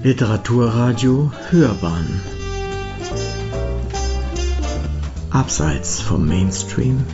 [0.00, 2.20] Literaturradio Hörbahn.
[5.32, 7.04] Abseits vom Mainstream.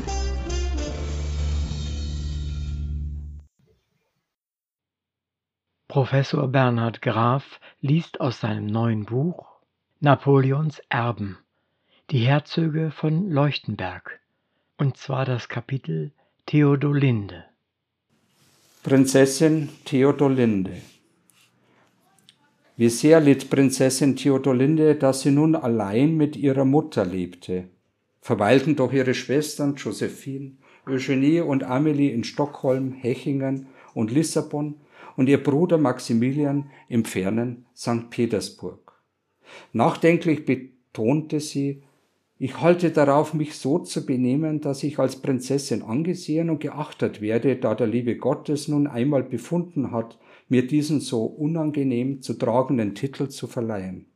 [5.88, 9.46] Professor Bernhard Graf liest aus seinem neuen Buch
[10.00, 11.38] Napoleons Erben,
[12.10, 14.20] die Herzöge von Leuchtenberg,
[14.76, 16.12] und zwar das Kapitel
[16.44, 17.46] Theodolinde.
[18.82, 20.82] Prinzessin Theodolinde
[22.76, 27.68] Wie sehr litt Prinzessin Theodolinde, dass sie nun allein mit ihrer Mutter lebte.
[28.20, 34.74] Verweilten doch ihre Schwestern Josephine, Eugenie und Amelie in Stockholm, Hechingen und Lissabon
[35.16, 38.10] und ihr Bruder Maximilian im fernen St.
[38.10, 38.92] Petersburg.
[39.72, 41.84] Nachdenklich betonte sie,
[42.38, 47.54] ich halte darauf, mich so zu benehmen, dass ich als Prinzessin angesehen und geachtet werde,
[47.54, 53.28] da der liebe Gottes nun einmal befunden hat, mir diesen so unangenehm zu tragenden Titel
[53.28, 54.06] zu verleihen.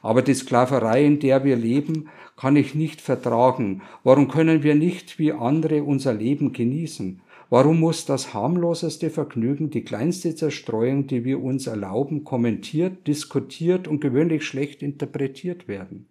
[0.00, 3.82] Aber die Sklaverei, in der wir leben, kann ich nicht vertragen.
[4.04, 7.20] Warum können wir nicht wie andere unser Leben genießen?
[7.50, 14.00] Warum muss das harmloseste Vergnügen, die kleinste Zerstreuung, die wir uns erlauben, kommentiert, diskutiert und
[14.00, 16.06] gewöhnlich schlecht interpretiert werden?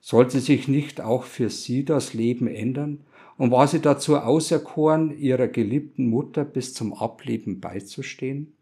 [0.00, 3.00] Sollte sich nicht auch für sie das Leben ändern?
[3.42, 8.54] Und war sie dazu auserkoren, ihrer geliebten Mutter bis zum Ableben beizustehen?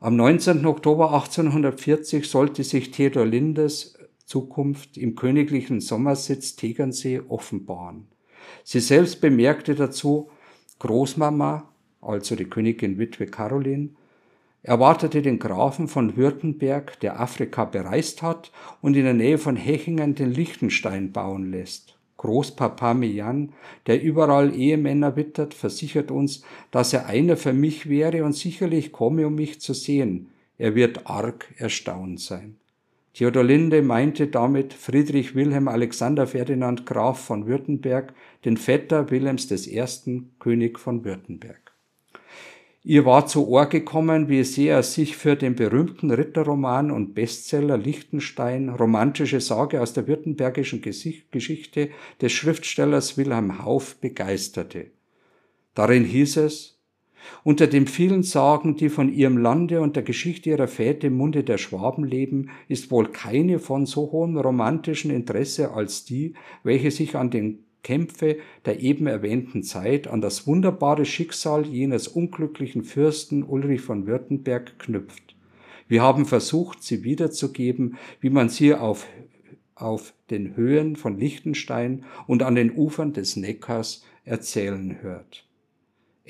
[0.00, 0.66] Am 19.
[0.66, 8.08] Oktober 1840 sollte sich Theodor Lindes Zukunft im königlichen Sommersitz Tegernsee offenbaren.
[8.64, 10.28] Sie selbst bemerkte dazu,
[10.80, 13.90] Großmama, also die Königin Witwe Caroline,
[14.64, 18.50] erwartete den Grafen von Württemberg, der Afrika bereist hat
[18.82, 21.99] und in der Nähe von Hechingen den Liechtenstein bauen lässt.
[22.20, 23.54] Großpapa Mian,
[23.86, 29.26] der überall Ehemänner wittert, versichert uns, dass er einer für mich wäre und sicherlich komme,
[29.26, 30.28] um mich zu sehen.
[30.58, 32.56] Er wird arg erstaunt sein.
[33.14, 38.12] Theodolinde meinte damit Friedrich Wilhelm Alexander Ferdinand Graf von Württemberg,
[38.44, 41.59] den Vetter Wilhelms I., König von Württemberg.
[42.82, 47.76] Ihr war zu Ohr gekommen, wie sehr er sich für den berühmten Ritterroman und Bestseller
[47.76, 51.90] Liechtenstein, romantische Sage aus der württembergischen Geschichte
[52.22, 54.92] des Schriftstellers Wilhelm Hauff begeisterte.
[55.74, 56.80] Darin hieß es,
[57.44, 61.44] unter den vielen Sagen, die von ihrem Lande und der Geschichte ihrer Väter im Munde
[61.44, 66.32] der Schwaben leben, ist wohl keine von so hohem romantischen Interesse als die,
[66.62, 72.84] welche sich an den Kämpfe der eben erwähnten Zeit an das wunderbare Schicksal jenes unglücklichen
[72.84, 75.34] Fürsten Ulrich von Württemberg knüpft.
[75.88, 79.06] Wir haben versucht, sie wiederzugeben, wie man sie auf,
[79.74, 85.49] auf den Höhen von Liechtenstein und an den Ufern des Neckars erzählen hört.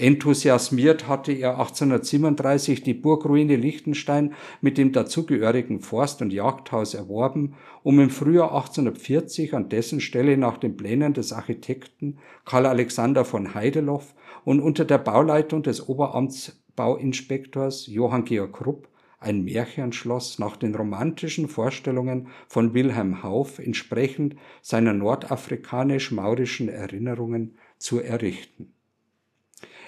[0.00, 8.00] Enthusiasmiert hatte er 1837 die Burgruine Liechtenstein mit dem dazugehörigen Forst- und Jagdhaus erworben, um
[8.00, 12.16] im Frühjahr 1840 an dessen Stelle nach den Plänen des Architekten
[12.46, 20.38] Karl Alexander von Heideloff und unter der Bauleitung des Oberamtsbauinspektors Johann Georg Rupp ein Märchenschloss
[20.38, 28.72] nach den romantischen Vorstellungen von Wilhelm Hauff entsprechend seiner nordafrikanisch-maurischen Erinnerungen zu errichten.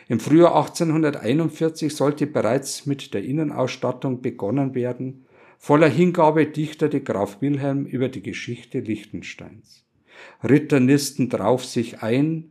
[0.08, 5.26] Im Frühjahr 1841 sollte bereits mit der Innenausstattung begonnen werden.
[5.58, 9.84] Voller Hingabe dichtete Graf Wilhelm über die Geschichte Liechtensteins.
[10.42, 12.50] Ritter nisten drauf sich ein,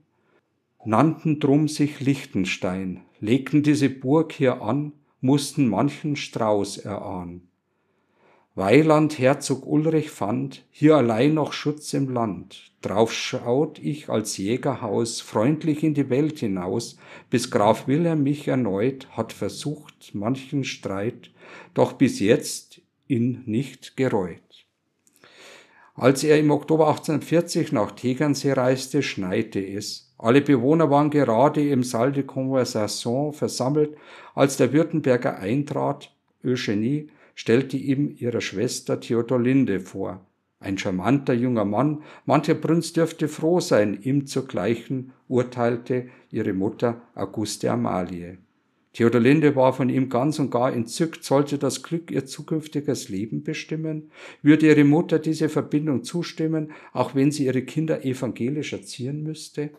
[0.85, 7.50] nannten drum sich Liechtenstein, legten diese Burg hier an, mussten manchen Strauß erahnen.
[8.55, 12.73] Weiland Herzog Ulrich fand hier allein noch Schutz im Land.
[12.81, 16.97] Drauf schaut ich als Jägerhaus freundlich in die Welt hinaus,
[17.29, 21.31] bis Graf Wilhelm mich erneut hat versucht manchen Streit,
[21.73, 24.65] doch bis jetzt ihn nicht gereut.
[25.95, 30.13] Als er im Oktober 1840 nach Tegernsee reiste, schneite es.
[30.17, 33.95] Alle Bewohner waren gerade im Saal de Conversation versammelt,
[34.35, 36.13] als der Württemberger eintrat,
[36.43, 40.25] Eugenie, stellte ihm ihre Schwester Theodolinde vor.
[40.59, 47.01] Ein charmanter junger Mann, mancher Prinz dürfte froh sein, ihm zu gleichen, urteilte ihre Mutter
[47.15, 48.37] Auguste Amalie.
[48.93, 54.11] Theodolinde war von ihm ganz und gar entzückt, sollte das Glück ihr zukünftiges Leben bestimmen?
[54.41, 59.71] Würde ihre Mutter diese Verbindung zustimmen, auch wenn sie ihre Kinder evangelisch erziehen müsste?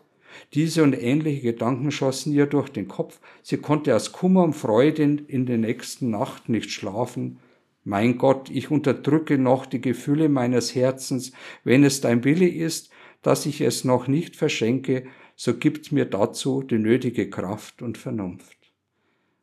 [0.55, 3.21] Diese und ähnliche Gedanken schossen ihr durch den Kopf.
[3.43, 7.39] Sie konnte aus Kummer und Freude in der nächsten Nacht nicht schlafen.
[7.85, 11.33] Mein Gott, ich unterdrücke noch die Gefühle meines Herzens.
[11.65, 12.91] Wenn es dein Wille ist,
[13.23, 15.05] dass ich es noch nicht verschenke,
[15.37, 18.57] so gibt mir dazu die nötige Kraft und Vernunft.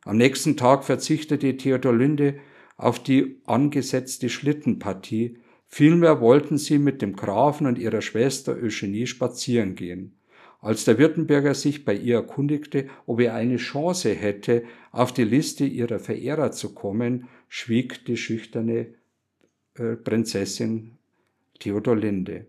[0.04, 2.38] Am nächsten Tag verzichtete Theodolinde
[2.76, 9.74] auf die angesetzte Schlittenpartie, vielmehr wollten sie mit dem Grafen und ihrer Schwester Eugenie spazieren
[9.74, 10.16] gehen.
[10.60, 15.64] Als der Württemberger sich bei ihr erkundigte, ob er eine Chance hätte, auf die Liste
[15.64, 18.94] ihrer Verehrer zu kommen, schwieg die schüchterne
[19.74, 20.98] äh, Prinzessin
[21.58, 22.46] Theodolinde.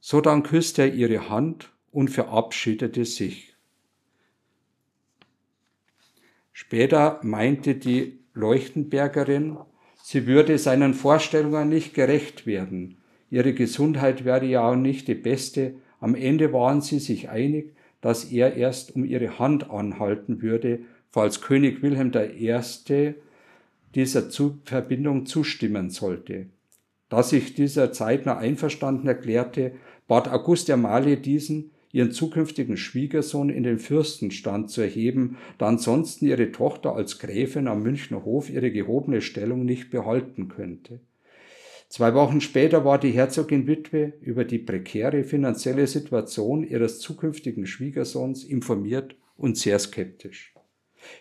[0.00, 3.54] So dann küsste er ihre Hand und verabschiedete sich.
[6.52, 9.58] Später meinte die Leuchtenbergerin,
[10.02, 12.98] sie würde seinen Vorstellungen nicht gerecht werden.
[13.30, 15.74] Ihre Gesundheit wäre ja auch nicht die beste.
[16.00, 21.40] Am Ende waren sie sich einig, dass er erst um ihre Hand anhalten würde, falls
[21.40, 23.14] König Wilhelm I.
[23.94, 24.30] dieser
[24.64, 26.46] Verbindung zustimmen sollte.
[27.08, 29.72] Da sich dieser zeitnah einverstanden erklärte,
[30.08, 36.52] bat August Amalie diesen, ihren zukünftigen Schwiegersohn in den Fürstenstand zu erheben, da ansonsten ihre
[36.52, 41.00] Tochter als Gräfin am Münchner Hof ihre gehobene Stellung nicht behalten könnte.
[41.88, 48.44] Zwei Wochen später war die Herzogin Witwe über die prekäre finanzielle Situation ihres zukünftigen Schwiegersohns
[48.44, 50.52] informiert und sehr skeptisch.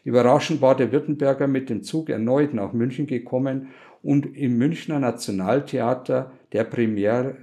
[0.03, 3.69] Überraschend war der Württemberger mit dem Zug erneut nach München gekommen
[4.01, 7.37] und im Münchner Nationaltheater der Premiere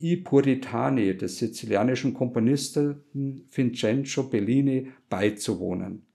[0.00, 3.04] I Puritani des sizilianischen Komponisten
[3.50, 6.06] Vincenzo Bellini beizuwohnen.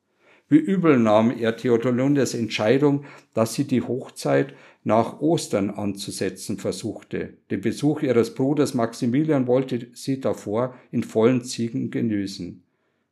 [0.47, 4.53] Wie übel nahm er Theodolindes Entscheidung, dass sie die Hochzeit
[4.83, 7.33] nach Ostern anzusetzen versuchte.
[7.51, 12.63] Den Besuch ihres Bruders Maximilian wollte sie davor in vollen Ziegen genießen.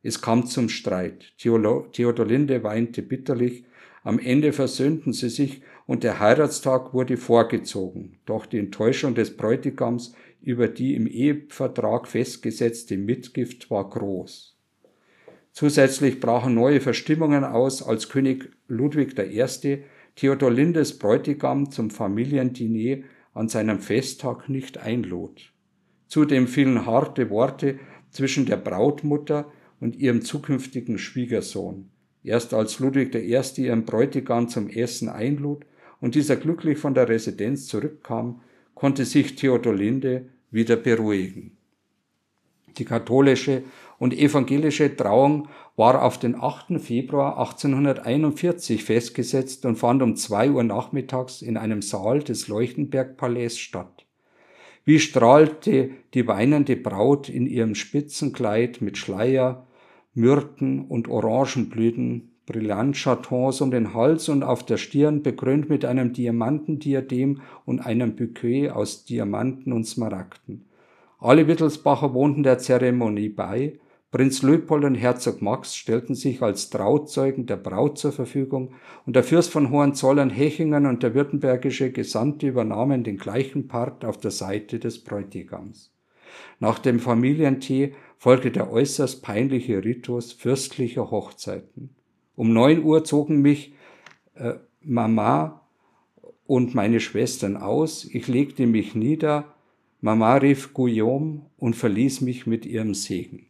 [0.02, 1.32] Es kam zum Streit.
[1.38, 3.64] Theodolinde weinte bitterlich.
[4.02, 8.18] Am Ende versöhnten sie sich und der Heiratstag wurde vorgezogen.
[8.24, 14.56] Doch die Enttäuschung des Bräutigams über die im Ehevertrag festgesetzte Mitgift war groß.
[15.52, 19.82] Zusätzlich brachen neue Verstimmungen aus, als König Ludwig I.
[20.18, 23.04] Theodolindes Bräutigam zum Familiendiner
[23.34, 25.52] an seinem Festtag nicht einlud.
[26.08, 27.78] Zudem fielen harte Worte
[28.10, 29.48] zwischen der Brautmutter
[29.78, 31.90] und ihrem zukünftigen Schwiegersohn.
[32.24, 33.40] Erst als Ludwig I.
[33.62, 35.64] ihren Bräutigam zum Essen einlud
[36.00, 38.40] und dieser glücklich von der Residenz zurückkam,
[38.74, 41.56] konnte sich Theodolinde wieder beruhigen.
[42.76, 43.62] Die katholische
[43.98, 46.80] und evangelische Trauung war auf den 8.
[46.80, 54.04] Februar 1841 festgesetzt und fand um 2 Uhr nachmittags in einem Saal des Leuchtenberg-Palais statt.
[54.84, 59.66] Wie strahlte die weinende Braut in ihrem Spitzenkleid mit Schleier,
[60.14, 67.42] Myrten und Orangenblüten Brillantchatons um den Hals und auf der Stirn bekrönt mit einem Diamantendiadem
[67.66, 70.64] und einem Bouquet aus Diamanten und Smaragden.
[71.18, 73.78] Alle Wittelsbacher wohnten der Zeremonie bei.
[74.10, 78.72] Prinz Leopold und Herzog Max stellten sich als Trauzeugen der Braut zur Verfügung
[79.04, 84.30] und der Fürst von Hohenzollern-Hechingen und der württembergische Gesandte übernahmen den gleichen Part auf der
[84.30, 85.92] Seite des Bräutigams.
[86.58, 91.90] Nach dem Familientee folgte der äußerst peinliche Ritus fürstlicher Hochzeiten.
[92.34, 93.74] Um neun Uhr zogen mich
[94.36, 95.68] äh, Mama
[96.46, 98.06] und meine Schwestern aus.
[98.06, 99.54] Ich legte mich nieder.
[100.00, 103.48] Mama rief Guillaume und verließ mich mit ihrem Segen.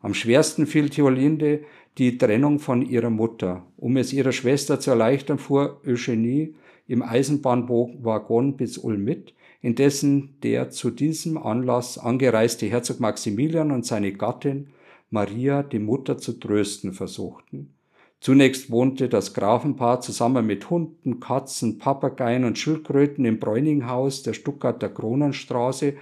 [0.00, 1.64] Am schwersten fiel Theolinde
[1.98, 3.64] die Trennung von ihrer Mutter.
[3.76, 6.54] Um es ihrer Schwester zu erleichtern, fuhr Eugenie
[6.86, 14.12] im Eisenbahnwaggon bis Ulm mit, indessen der zu diesem Anlass angereiste Herzog Maximilian und seine
[14.12, 14.68] Gattin
[15.10, 17.72] Maria, die Mutter, zu trösten versuchten.
[18.20, 24.88] Zunächst wohnte das Grafenpaar zusammen mit Hunden, Katzen, Papageien und Schildkröten im Bräuninghaus der Stuttgarter
[24.88, 25.94] Kronenstraße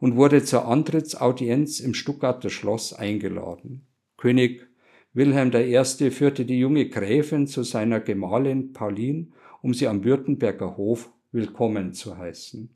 [0.00, 3.86] und wurde zur Antrittsaudienz im Stuttgarter Schloss eingeladen.
[4.16, 4.68] König
[5.14, 6.10] Wilhelm I.
[6.10, 9.28] führte die junge Gräfin zu seiner Gemahlin Pauline,
[9.62, 12.70] um sie am Württemberger Hof willkommen zu heißen.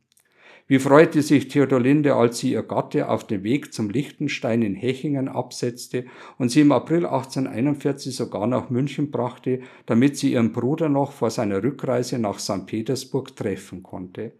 [0.66, 5.28] Wie freute sich Theodolinde, als sie ihr Gatte auf dem Weg zum Lichtenstein in Hechingen
[5.28, 6.06] absetzte
[6.38, 11.30] und sie im April 1841 sogar nach München brachte, damit sie ihren Bruder noch vor
[11.30, 12.66] seiner Rückreise nach St.
[12.66, 14.32] Petersburg treffen konnte.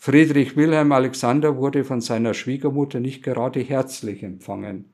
[0.00, 4.84] Friedrich Wilhelm Alexander wurde von seiner Schwiegermutter nicht gerade herzlich empfangen.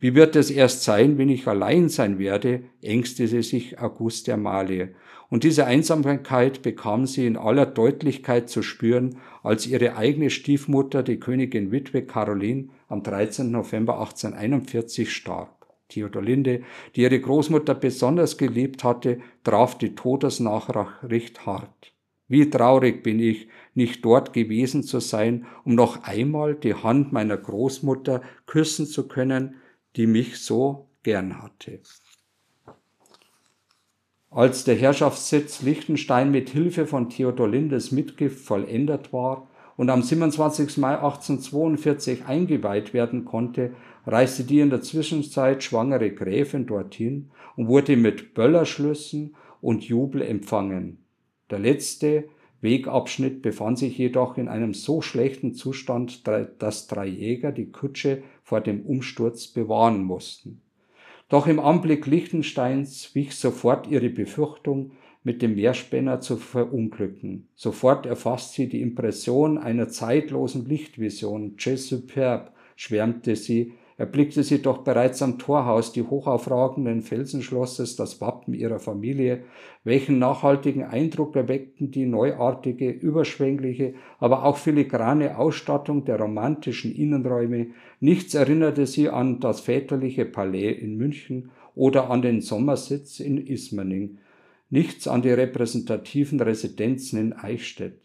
[0.00, 4.96] Wie wird es erst sein, wenn ich allein sein werde, ängstete sich Auguste Amalie.
[5.30, 11.20] Und diese Einsamkeit bekam sie in aller Deutlichkeit zu spüren, als ihre eigene Stiefmutter, die
[11.20, 13.52] Königin Witwe Caroline, am 13.
[13.52, 15.64] November 1841 starb.
[15.88, 16.62] Theodolinde,
[16.96, 21.94] die ihre Großmutter besonders geliebt hatte, traf die Todesnachricht hart.
[22.26, 27.36] Wie traurig bin ich, nicht dort gewesen zu sein, um noch einmal die Hand meiner
[27.36, 29.56] Großmutter küssen zu können,
[29.96, 31.80] die mich so gern hatte.
[34.30, 40.78] Als der Herrschaftssitz Liechtenstein mit Hilfe von Theodolindes Mitgift vollendet war und am 27.
[40.78, 43.74] Mai 1842 eingeweiht werden konnte,
[44.06, 50.98] reiste die in der Zwischenzeit schwangere Gräfin dorthin und wurde mit Böllerschlüssen und Jubel empfangen.
[51.50, 52.24] Der letzte
[52.64, 58.60] Wegabschnitt befand sich jedoch in einem so schlechten Zustand, dass drei Jäger die Kutsche vor
[58.60, 60.60] dem Umsturz bewahren mussten.
[61.28, 64.92] Doch im Anblick Liechtensteins wich sofort ihre Befürchtung,
[65.22, 67.48] mit dem Meerspänner zu verunglücken.
[67.54, 71.56] Sofort erfasst sie die Impression einer zeitlosen Lichtvision.
[71.58, 78.54] Je superbe, schwärmte sie, erblickte sie doch bereits am Torhaus die hochaufragenden Felsenschlosses das Wappen
[78.54, 79.44] ihrer Familie.
[79.84, 87.68] Welchen nachhaltigen Eindruck erweckten die neuartige, überschwängliche, aber auch filigrane Ausstattung der romantischen Innenräume.
[88.00, 94.18] Nichts erinnerte sie an das väterliche Palais in München oder an den Sommersitz in Ismaning.
[94.70, 98.00] Nichts an die repräsentativen Residenzen in Eichstätt.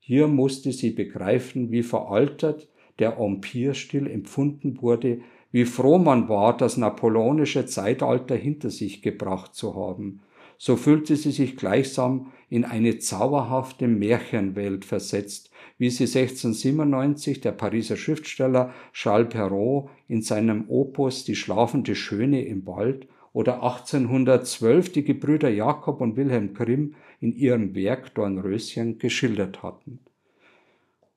[0.00, 2.68] Hier musste sie begreifen, wie veraltert,
[2.98, 9.74] der Empire-Stil empfunden wurde, wie froh man war, das napoleonische Zeitalter hinter sich gebracht zu
[9.74, 10.20] haben.
[10.58, 17.96] So fühlte sie sich gleichsam in eine zauberhafte Märchenwelt versetzt, wie sie 1697 der Pariser
[17.96, 25.48] Schriftsteller Charles Perrault in seinem Opus Die schlafende Schöne im Wald oder 1812 die Gebrüder
[25.48, 30.00] Jakob und Wilhelm Grimm in ihrem Werk Dornröschen geschildert hatten.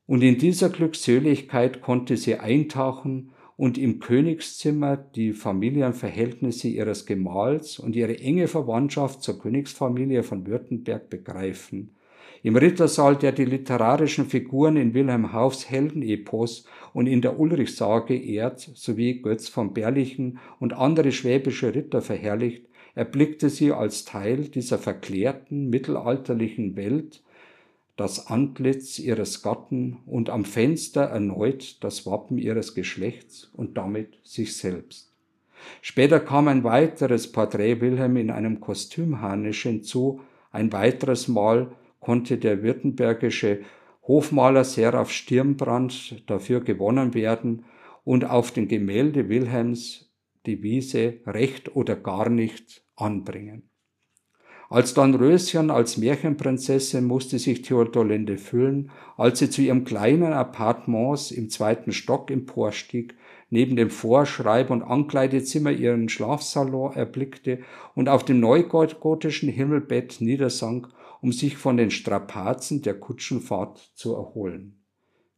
[0.07, 7.95] Und in dieser Glückseligkeit konnte sie eintauchen und im Königszimmer die Familienverhältnisse ihres Gemahls und
[7.95, 11.95] ihre enge Verwandtschaft zur Königsfamilie von Württemberg begreifen.
[12.43, 18.59] Im Rittersaal, der die literarischen Figuren in Wilhelm Haufs Heldenepos und in der Ulrichsage ehrt,
[18.73, 22.65] sowie Götz von Berlichen und andere schwäbische Ritter verherrlicht,
[22.95, 27.21] erblickte sie als Teil dieser verklärten mittelalterlichen Welt
[28.01, 34.57] das Antlitz ihres Gatten und am Fenster erneut das Wappen ihres Geschlechts und damit sich
[34.57, 35.13] selbst.
[35.83, 42.63] Später kam ein weiteres Porträt Wilhelm in einem Kostümharnisch hinzu, ein weiteres Mal konnte der
[42.63, 43.59] württembergische
[44.07, 47.65] Hofmaler Seraph Stirnbrand dafür gewonnen werden
[48.03, 50.11] und auf dem Gemälde Wilhelms
[50.47, 53.69] die Wiese Recht oder gar nicht anbringen.
[54.71, 61.31] Als dann Röschen als Märchenprinzessin musste sich Theodolinde füllen, als sie zu ihrem kleinen Appartements
[61.31, 63.15] im zweiten Stock emporstieg,
[63.49, 67.59] neben dem Vorschreib- und Ankleidezimmer ihren Schlafsalon erblickte
[67.95, 70.87] und auf dem neugotischen Himmelbett niedersank,
[71.21, 74.80] um sich von den Strapazen der Kutschenfahrt zu erholen.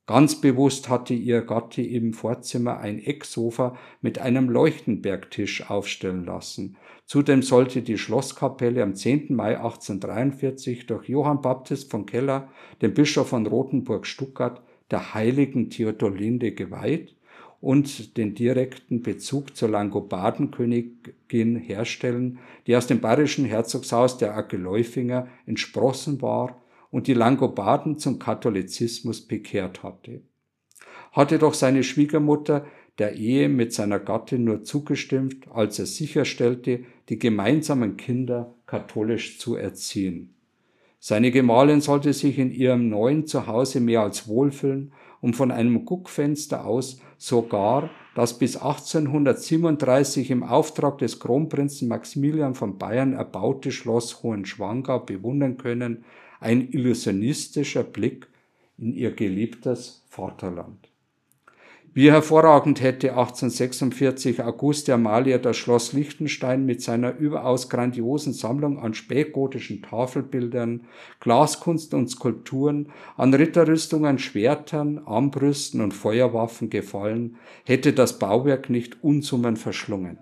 [0.06, 7.42] Ganz bewusst hatte ihr Gatte im Vorzimmer ein Ecksofa mit einem Leuchtenbergtisch aufstellen lassen, Zudem
[7.42, 9.36] sollte die Schlosskapelle am 10.
[9.36, 12.50] Mai 1843 durch Johann Baptist von Keller,
[12.82, 17.16] dem Bischof von Rothenburg-Stuttgart, der heiligen Theodolinde geweiht
[17.62, 26.22] und den direkten Bezug zur Langobardenkönigin herstellen, die aus dem bayerischen Herzogshaus der Ageläufinger entsprossen
[26.22, 26.63] war
[26.94, 30.22] und die Langobarden zum Katholizismus bekehrt hatte.
[31.12, 32.68] Hatte doch seine Schwiegermutter
[33.00, 39.56] der Ehe mit seiner Gattin nur zugestimmt, als er sicherstellte, die gemeinsamen Kinder katholisch zu
[39.56, 40.36] erziehen.
[41.00, 46.64] Seine Gemahlin sollte sich in ihrem neuen Zuhause mehr als wohlfühlen und von einem Guckfenster
[46.64, 55.00] aus sogar das bis 1837 im Auftrag des Kronprinzen Maximilian von Bayern erbaute Schloss Hohenschwangau
[55.00, 56.06] bewundern können,
[56.44, 58.28] ein illusionistischer Blick
[58.78, 60.90] in ihr geliebtes Vaterland.
[61.96, 68.96] Wie hervorragend hätte 1846 Auguste Amalia das Schloss Liechtenstein mit seiner überaus grandiosen Sammlung an
[68.96, 70.86] spätgotischen Tafelbildern,
[71.20, 79.56] Glaskunst und Skulpturen, an Ritterrüstungen, Schwertern, Armbrüsten und Feuerwaffen gefallen, hätte das Bauwerk nicht Unsummen
[79.56, 80.18] verschlungen.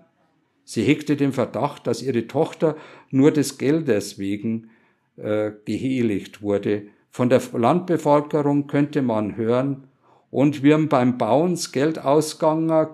[0.64, 2.76] Sie hegte den Verdacht, dass ihre Tochter
[3.10, 4.68] nur des Geldes wegen
[5.16, 6.84] äh, geheiligt wurde.
[7.10, 9.88] Von der Landbevölkerung könnte man hören,
[10.30, 12.88] und wie beim Bauen das Geld ausgegangen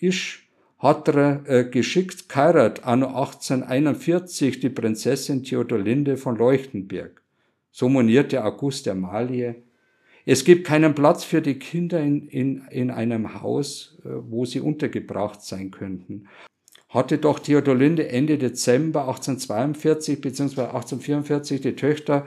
[0.00, 0.38] ist,
[0.78, 7.22] hat er äh, geschickt geheiratet, anno 1841, die Prinzessin Theodolinde von Leuchtenberg.
[7.70, 9.56] So monierte August Amalie.
[10.24, 14.60] Es gibt keinen Platz für die Kinder in, in, in einem Haus, äh, wo sie
[14.60, 16.28] untergebracht sein könnten.
[16.90, 20.62] Hatte doch Theodolinde Ende Dezember 1842 bzw.
[20.62, 22.26] 1844 die Töchter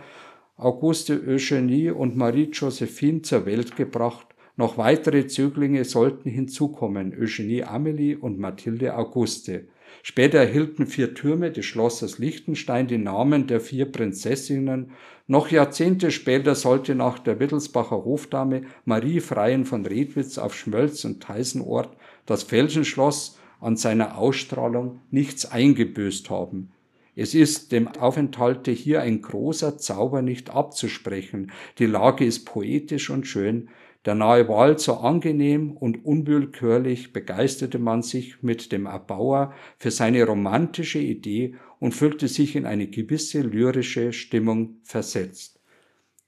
[0.57, 8.15] Auguste Eugenie und Marie Josephine zur Welt gebracht noch weitere Zöglinge sollten hinzukommen, Eugenie Amelie
[8.15, 9.67] und Mathilde Auguste.
[10.03, 14.91] Später erhielten vier Türme des Schlosses Liechtenstein die Namen der vier Prinzessinnen.
[15.25, 21.23] Noch Jahrzehnte später sollte nach der Wittelsbacher Hofdame Marie Freien von Redwitz auf Schmölz und
[21.23, 26.71] Teisenort das Felsenschloss an seiner Ausstrahlung nichts eingebüßt haben.
[27.15, 31.51] Es ist dem Aufenthalte hier ein großer Zauber nicht abzusprechen.
[31.77, 33.69] Die Lage ist poetisch und schön,
[34.05, 40.25] der nahe Wald so angenehm und unwillkürlich begeisterte man sich mit dem Erbauer für seine
[40.25, 45.61] romantische Idee und fühlte sich in eine gewisse lyrische Stimmung versetzt.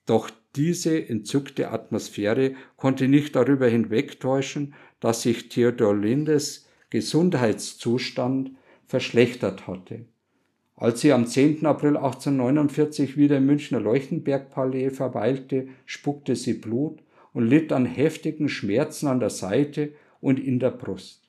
[0.05, 6.64] Doch diese entzückte Atmosphäre konnte nicht darüber hinwegtäuschen, dass sich Theodor Lindes
[6.95, 8.51] Gesundheitszustand
[8.85, 10.05] verschlechtert hatte.
[10.77, 11.65] Als sie am 10.
[11.65, 16.99] April 1849 wieder im Münchner Leuchtenbergpalais verweilte, spuckte sie Blut
[17.33, 21.27] und litt an heftigen Schmerzen an der Seite und in der Brust.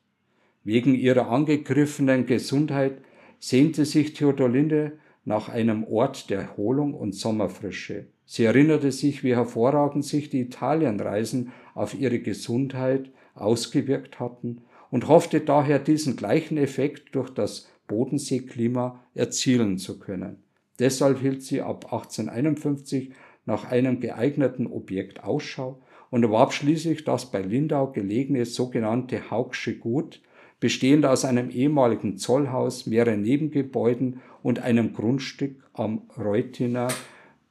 [0.62, 2.99] Wegen ihrer angegriffenen Gesundheit
[3.40, 4.92] sehnte sich Theodolinde
[5.25, 8.06] nach einem Ort der Erholung und Sommerfrische.
[8.25, 15.40] Sie erinnerte sich, wie hervorragend sich die Italienreisen auf ihre Gesundheit ausgewirkt hatten und hoffte
[15.40, 20.43] daher diesen gleichen Effekt durch das Bodenseeklima erzielen zu können.
[20.78, 23.12] Deshalb hielt sie ab 1851
[23.47, 30.21] nach einem geeigneten Objekt Ausschau und erwarb schließlich das bei Lindau gelegene sogenannte Haugsche Gut,
[30.61, 36.88] bestehend aus einem ehemaligen Zollhaus, mehreren Nebengebäuden und einem Grundstück am Reutiner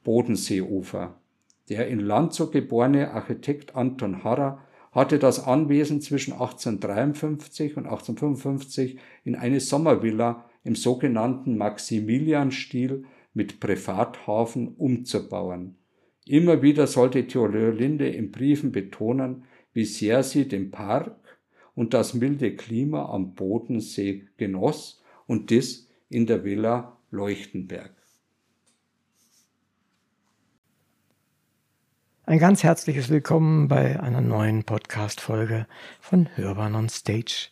[0.04, 1.16] Bodenseeufer.
[1.70, 4.60] Der in Landshut geborene Architekt Anton Harrer
[4.96, 14.70] hatte das Anwesen zwischen 1853 und 1855 in eine Sommervilla im sogenannten Maximilianstil mit Privathafen
[14.70, 15.76] umzubauen.
[16.26, 21.18] Immer wieder sollte Theodolinde in Briefen betonen, wie sehr sie den Park
[21.76, 27.94] und das milde Klima am Bodensee genoss und dies in der Villa Leuchtenberg.
[32.28, 35.68] Ein ganz herzliches Willkommen bei einer neuen Podcast-Folge
[36.02, 37.50] von Hörbar on Stage.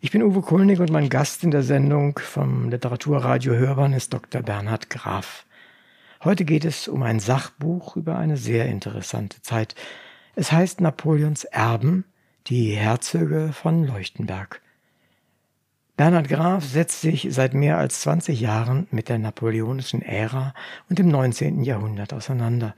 [0.00, 4.40] Ich bin Uwe Kulnig und mein Gast in der Sendung vom Literaturradio Hörbahn ist Dr.
[4.40, 5.44] Bernhard Graf.
[6.24, 9.74] Heute geht es um ein Sachbuch über eine sehr interessante Zeit.
[10.34, 12.06] Es heißt Napoleons Erben,
[12.46, 14.62] die Herzöge von Leuchtenberg.
[15.98, 20.54] Bernhard Graf setzt sich seit mehr als 20 Jahren mit der napoleonischen Ära
[20.88, 21.62] und dem 19.
[21.62, 22.74] Jahrhundert auseinander.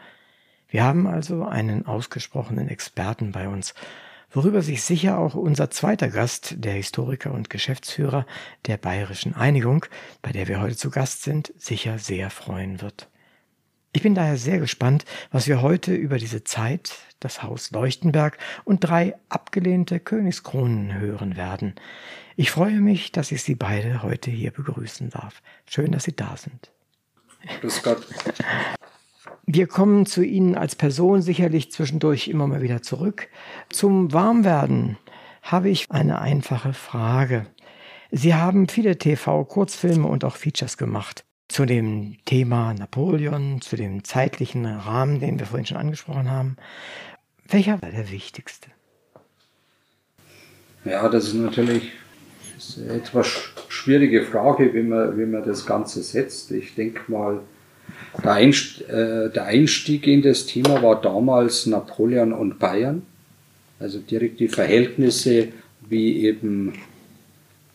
[0.70, 3.74] Wir haben also einen ausgesprochenen Experten bei uns,
[4.30, 8.24] worüber sich sicher auch unser zweiter Gast, der Historiker und Geschäftsführer
[8.66, 9.84] der Bayerischen Einigung,
[10.22, 13.08] bei der wir heute zu Gast sind, sicher sehr freuen wird.
[13.92, 18.78] Ich bin daher sehr gespannt, was wir heute über diese Zeit, das Haus Leuchtenberg und
[18.80, 21.74] drei abgelehnte Königskronen hören werden.
[22.36, 25.42] Ich freue mich, dass ich Sie beide heute hier begrüßen darf.
[25.68, 26.70] Schön, dass Sie da sind.
[27.60, 28.06] Grüß Gott.
[29.52, 33.26] Wir kommen zu Ihnen als Person sicherlich zwischendurch immer mal wieder zurück.
[33.68, 34.96] Zum Warmwerden
[35.42, 37.46] habe ich eine einfache Frage.
[38.12, 44.66] Sie haben viele TV-Kurzfilme und auch Features gemacht zu dem Thema Napoleon, zu dem zeitlichen
[44.66, 46.56] Rahmen, den wir vorhin schon angesprochen haben.
[47.48, 48.70] Welcher war der wichtigste?
[50.84, 51.90] Ja, das ist natürlich
[52.78, 53.26] eine etwas
[53.68, 56.52] schwierige Frage, wie man, wie man das Ganze setzt.
[56.52, 57.40] Ich denke mal,
[58.22, 63.02] der Einstieg, äh, der Einstieg in das Thema war damals Napoleon und Bayern.
[63.78, 65.48] Also direkt die Verhältnisse,
[65.88, 66.74] wie eben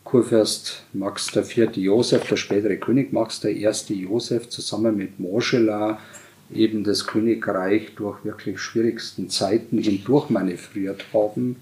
[0.04, 1.76] Kurfürst Max IV.
[1.76, 3.68] Josef, der spätere König Max I.
[3.88, 5.98] Josef, zusammen mit Moschela
[6.54, 11.56] eben das Königreich durch wirklich schwierigsten Zeiten hindurch manövriert haben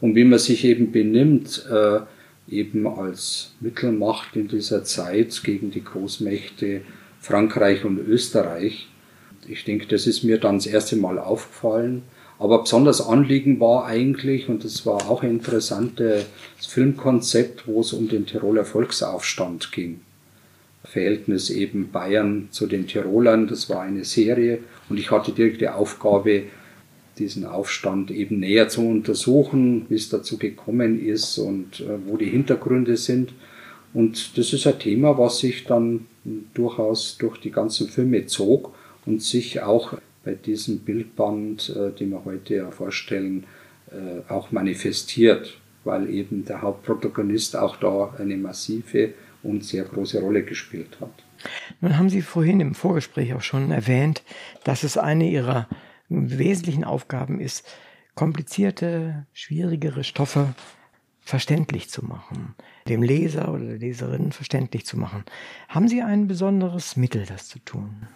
[0.00, 2.00] und wie man sich eben benimmt, äh,
[2.48, 6.82] eben als Mittelmacht in dieser Zeit gegen die Großmächte
[7.26, 8.88] Frankreich und Österreich.
[9.48, 12.02] Ich denke, das ist mir dann das erste Mal aufgefallen
[12.38, 16.26] aber besonders Anliegen war eigentlich, und das war auch ein interessantes
[16.58, 20.00] Filmkonzept, wo es um den Tiroler Volksaufstand ging.
[20.84, 25.68] Verhältnis eben Bayern zu den Tirolern, das war eine Serie und ich hatte direkt die
[25.68, 26.44] Aufgabe,
[27.18, 32.28] diesen Aufstand eben näher zu untersuchen, wie es dazu gekommen ist und äh, wo die
[32.28, 33.32] Hintergründe sind.
[33.94, 36.06] Und das ist ein Thema, was sich dann
[36.54, 42.24] durchaus durch die ganzen Filme zog und sich auch bei diesem Bildband, äh, den wir
[42.24, 43.44] heute ja vorstellen,
[43.90, 50.42] äh, auch manifestiert, weil eben der Hauptprotagonist auch da eine massive und sehr große Rolle
[50.42, 51.12] gespielt hat.
[51.80, 54.22] Nun haben Sie vorhin im Vorgespräch auch schon erwähnt,
[54.64, 55.68] dass es eine Ihrer
[56.08, 57.64] wesentlichen Aufgaben ist,
[58.14, 60.54] komplizierte, schwierigere Stoffe
[61.26, 62.54] verständlich zu machen,
[62.88, 65.24] dem Leser oder der Leserin verständlich zu machen.
[65.68, 68.06] Haben Sie ein besonderes Mittel, das zu tun?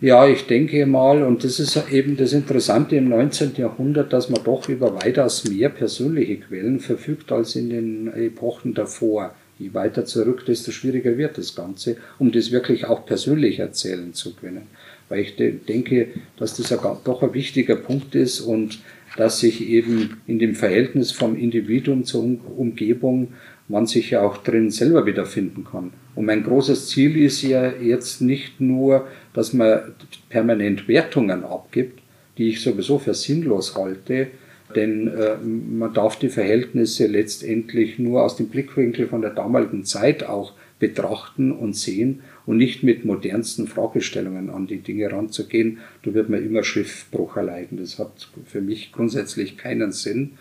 [0.00, 3.56] Ja, ich denke mal, und das ist eben das Interessante im 19.
[3.56, 9.34] Jahrhundert, dass man doch über weitaus mehr persönliche Quellen verfügt als in den Epochen davor.
[9.58, 14.34] Je weiter zurück, desto schwieriger wird das Ganze, um das wirklich auch persönlich erzählen zu
[14.34, 14.68] können.
[15.08, 16.68] Weil ich de denke, dass das
[17.02, 18.78] doch ein wichtiger Punkt ist und
[19.16, 22.22] dass sich eben in dem Verhältnis vom Individuum zur
[22.56, 23.28] Umgebung
[23.68, 25.92] man sich ja auch drin selber wiederfinden kann.
[26.14, 29.80] Und mein großes Ziel ist ja jetzt nicht nur, dass man
[30.28, 32.00] permanent Wertungen abgibt,
[32.38, 34.28] die ich sowieso für sinnlos halte,
[34.74, 40.24] denn äh, man darf die Verhältnisse letztendlich nur aus dem Blickwinkel von der damaligen Zeit
[40.24, 45.78] auch betrachten und sehen und nicht mit modernsten Fragestellungen an die Dinge ranzugehen.
[46.04, 47.78] Da wird man immer Schriftbruch erleiden.
[47.78, 50.32] Das hat für mich grundsätzlich keinen Sinn.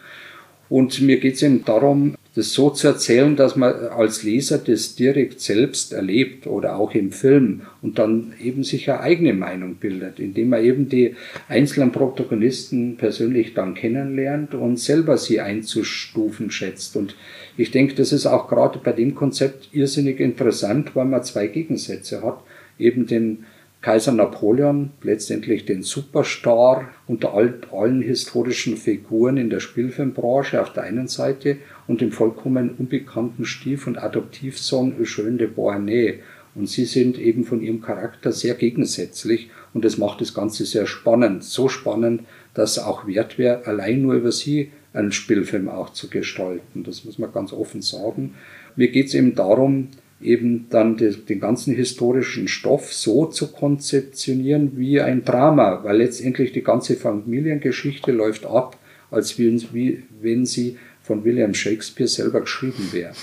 [0.70, 4.96] Und mir geht es eben darum, das so zu erzählen, dass man als Leser das
[4.96, 10.20] direkt selbst erlebt oder auch im Film und dann eben sich eine eigene Meinung bildet,
[10.20, 11.16] indem man eben die
[11.48, 16.98] einzelnen Protagonisten persönlich dann kennenlernt und selber sie einzustufen schätzt.
[16.98, 17.16] Und
[17.58, 22.22] ich denke, das ist auch gerade bei dem Konzept irrsinnig interessant, weil man zwei Gegensätze
[22.22, 22.40] hat.
[22.78, 23.46] Eben den
[23.86, 31.08] Kaiser Napoleon, letztendlich den Superstar unter allen historischen Figuren in der Spielfilmbranche auf der einen
[31.08, 36.16] Seite und dem vollkommen unbekannten Stief- und Adoptivsohn Eugène de Beauharnais.
[36.56, 40.88] Und sie sind eben von ihrem Charakter sehr gegensätzlich und das macht das Ganze sehr
[40.88, 41.44] spannend.
[41.44, 42.22] So spannend,
[42.56, 46.84] dass auch wert wäre, allein nur über sie einen Spielfilm auch zu gestalten.
[46.84, 48.36] Das muss man ganz offen sagen.
[48.76, 49.90] Mir geht es eben darum,
[50.22, 56.64] eben dann den ganzen historischen Stoff so zu konzeptionieren wie ein Drama, weil letztendlich die
[56.64, 58.78] ganze Familiengeschichte läuft ab,
[59.12, 63.14] als wie, wenn sie von William Shakespeare selber geschrieben wäre.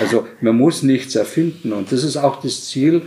[0.00, 3.02] Also man muss nichts erfinden und das ist auch das Ziel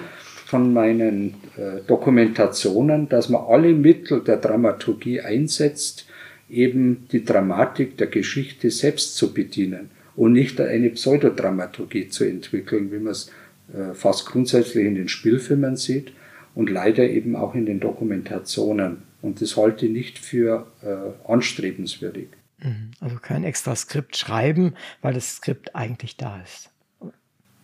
[0.45, 6.05] von meinen äh, Dokumentationen, dass man alle Mittel der Dramaturgie einsetzt,
[6.49, 12.97] eben die Dramatik der Geschichte selbst zu bedienen und nicht eine Pseudodramaturgie zu entwickeln, wie
[12.97, 13.31] man es
[13.73, 16.11] äh, fast grundsätzlich in den Spielfilmen sieht
[16.55, 19.03] und leider eben auch in den Dokumentationen.
[19.21, 22.27] Und das halte ich nicht für äh, anstrebenswürdig.
[22.61, 22.91] Mhm.
[22.99, 26.69] Also kein extra Skript schreiben, weil das Skript eigentlich da ist.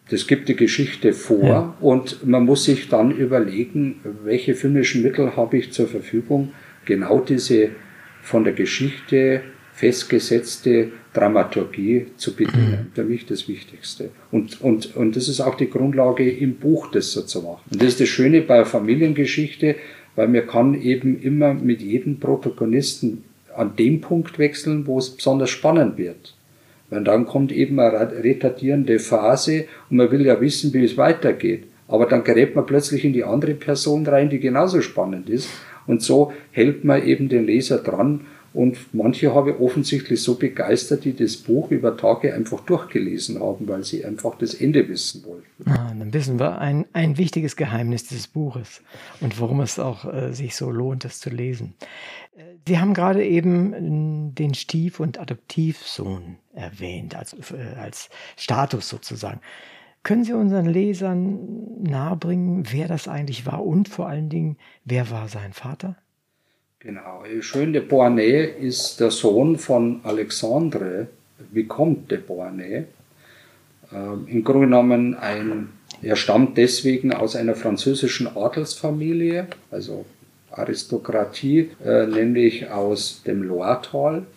[0.10, 1.78] Das gibt die Geschichte vor ja.
[1.82, 6.54] und man muss sich dann überlegen, welche filmischen Mittel habe ich zur Verfügung,
[6.86, 7.72] genau diese
[8.26, 9.42] von der Geschichte
[9.74, 12.90] festgesetzte Dramaturgie zu bedienen.
[12.90, 12.96] Mhm.
[12.96, 14.10] Für mich das Wichtigste.
[14.32, 17.62] Und, und, und das ist auch die Grundlage im Buch, das so zu machen.
[17.72, 19.76] Und das ist das Schöne bei Familiengeschichte,
[20.16, 23.24] weil man kann eben immer mit jedem Protagonisten
[23.56, 26.34] an dem Punkt wechseln, wo es besonders spannend wird.
[26.90, 31.66] Weil dann kommt eben eine retardierende Phase und man will ja wissen, wie es weitergeht.
[31.88, 35.50] Aber dann gerät man plötzlich in die andere Person rein, die genauso spannend ist.
[35.88, 38.22] Und so hält man eben den Leser dran
[38.56, 43.68] und manche habe ich offensichtlich so begeistert, die das Buch über Tage einfach durchgelesen haben,
[43.68, 45.70] weil sie einfach das Ende wissen wollten.
[45.70, 48.82] Ah, dann wissen wir ein, ein wichtiges Geheimnis dieses Buches
[49.20, 51.74] und warum es auch äh, sich so lohnt, es zu lesen.
[52.38, 59.42] Äh, sie haben gerade eben den Stief- und Adoptivsohn erwähnt, als, äh, als Status sozusagen.
[60.06, 65.28] Können Sie unseren Lesern nahebringen, wer das eigentlich war und vor allen Dingen, wer war
[65.28, 65.96] sein Vater?
[66.78, 67.24] Genau.
[67.24, 71.08] Eugène de Beauharnais ist der Sohn von Alexandre
[71.52, 72.84] Vicomte de Beauharnais.
[73.92, 75.70] Ähm, Im Grunde genommen ein,
[76.04, 80.06] er stammt deswegen aus einer französischen Adelsfamilie, also
[80.52, 84.28] Aristokratie, äh, nämlich aus dem Loiretal,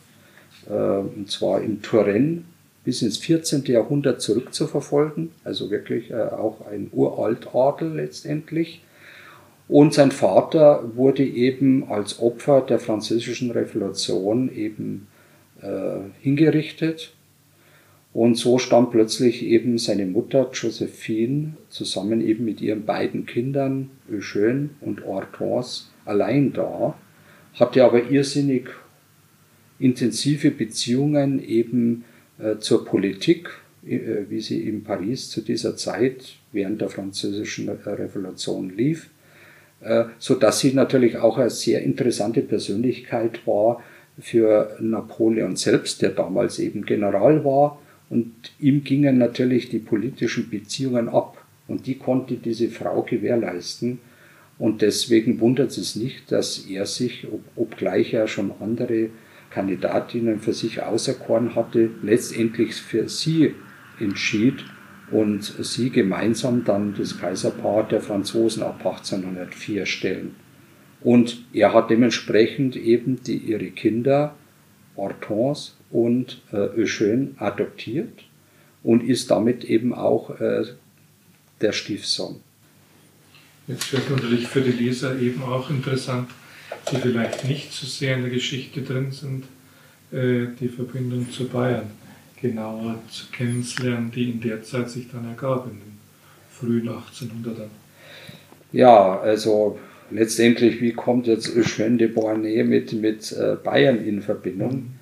[0.66, 2.44] äh, und zwar in Touraine,
[2.88, 3.66] bis ins 14.
[3.66, 8.80] Jahrhundert zurückzuverfolgen, also wirklich äh, auch ein Uraltadel letztendlich.
[9.68, 15.06] Und sein Vater wurde eben als Opfer der französischen Revolution eben
[15.60, 17.12] äh, hingerichtet.
[18.14, 24.70] Und so stand plötzlich eben seine Mutter Josephine zusammen eben mit ihren beiden Kindern Eugène
[24.80, 26.96] und Hortense allein da,
[27.52, 28.70] hatte aber irrsinnig
[29.78, 32.06] intensive Beziehungen eben
[32.60, 33.50] zur Politik,
[33.86, 33.98] äh,
[34.28, 39.10] wie sie in Paris zu dieser Zeit während der französischen Revolution lief
[39.80, 43.82] äh, so dass sie natürlich auch eine sehr interessante Persönlichkeit war
[44.20, 47.80] für Napoleon selbst, der damals eben General war.
[48.10, 51.44] Und ihm gingen natürlich die politischen Beziehungen ab.
[51.68, 54.00] Und die konnte diese Frau gewährleisten.
[54.58, 59.10] Und deswegen wundert es nicht, dass er sich, obgleich er schon andere
[59.50, 63.54] Kandidatinnen für sich auserkoren hatte, letztendlich für sie
[63.98, 64.64] entschied
[65.10, 70.34] und sie gemeinsam dann das Kaiserpaar der Franzosen ab 1804 stellen.
[71.00, 74.34] Und er hat dementsprechend eben die, ihre Kinder
[74.96, 78.24] Hortense und äh, Eugène adoptiert
[78.82, 80.64] und ist damit eben auch äh,
[81.60, 82.40] der Stiefsohn.
[83.68, 86.30] Jetzt wird natürlich für die Leser eben auch interessant,
[86.90, 89.44] die vielleicht nicht so sehr in der Geschichte drin sind,
[90.12, 91.90] äh, die Verbindung zu Bayern
[92.40, 95.98] genauer zu kennenzulernen, die in der Zeit sich dann ergab, in den
[96.50, 97.68] frühen 1800ern.
[98.72, 99.78] Ja, also
[100.10, 104.94] letztendlich, wie kommt jetzt Eugène de Beauharnais mit, mit äh, Bayern in Verbindung?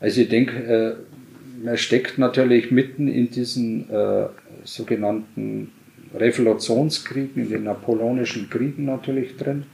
[0.00, 4.26] Also ich denke, äh, man steckt natürlich mitten in diesen äh,
[4.64, 5.72] sogenannten
[6.14, 9.64] Revolutionskriegen, in den napoleonischen Kriegen natürlich drin.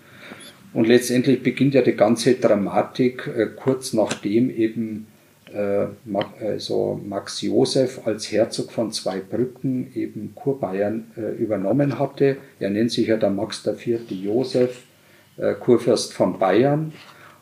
[0.73, 5.09] Und letztendlich beginnt ja die ganze Dramatik äh, kurz nachdem eben
[5.53, 5.87] äh,
[6.41, 12.37] also Max Josef als Herzog von Zweibrücken eben Kurbayern äh, übernommen hatte.
[12.61, 14.11] Er nennt sich ja der Max IV.
[14.11, 14.85] Josef,
[15.39, 16.93] äh, Kurfürst von Bayern.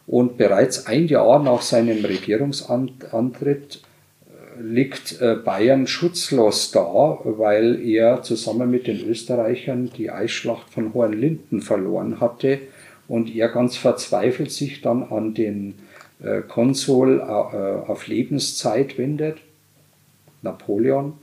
[0.07, 3.83] Und bereits ein Jahr nach seinem Regierungsantritt
[4.59, 12.21] liegt Bayern schutzlos da, weil er zusammen mit den Österreichern die Eisschlacht von Hohenlinden verloren
[12.21, 12.59] hatte
[13.09, 15.75] und er ganz verzweifelt sich dann an den
[16.23, 19.38] äh, Konsul äh, auf Lebenszeit wendet,
[20.42, 21.14] Napoleon,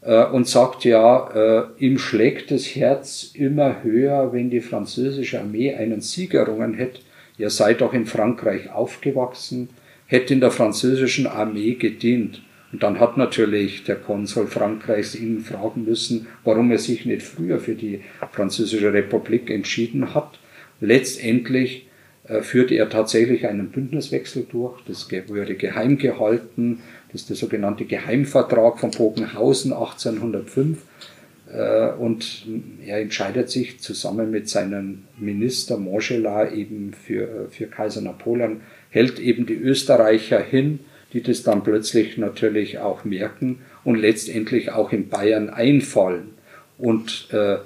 [0.00, 6.00] äh, und sagt ja, ihm schlägt das Herz immer höher, wenn die französische Armee einen
[6.00, 7.00] Sieg errungen hätte.
[7.38, 9.68] Er sei doch in Frankreich aufgewachsen,
[10.06, 12.42] hätte in der französischen Armee gedient.
[12.72, 17.58] Und dann hat natürlich der Konsul Frankreichs ihn fragen müssen, warum er sich nicht früher
[17.58, 18.02] für die
[18.32, 20.39] Französische Republik entschieden hat.
[20.80, 21.86] Letztendlich
[22.24, 24.80] äh, führte er tatsächlich einen Bündniswechsel durch.
[24.86, 26.80] Das wurde geheim gehalten.
[27.12, 30.78] Das ist der sogenannte Geheimvertrag von Bogenhausen 1805.
[31.52, 32.46] Äh, und
[32.84, 39.46] er entscheidet sich zusammen mit seinem Minister Montgelas eben für, für Kaiser Napoleon, hält eben
[39.46, 40.80] die Österreicher hin,
[41.12, 46.34] die das dann plötzlich natürlich auch merken und letztendlich auch in Bayern einfallen.
[46.78, 47.58] Und äh,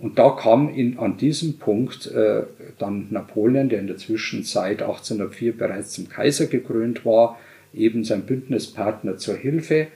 [0.00, 2.44] und da kam in, an diesem Punkt äh,
[2.78, 7.36] dann Napoleon, der in der Zwischenzeit 1804 bereits zum Kaiser gekrönt war,
[7.74, 9.88] eben sein Bündnispartner zur Hilfe.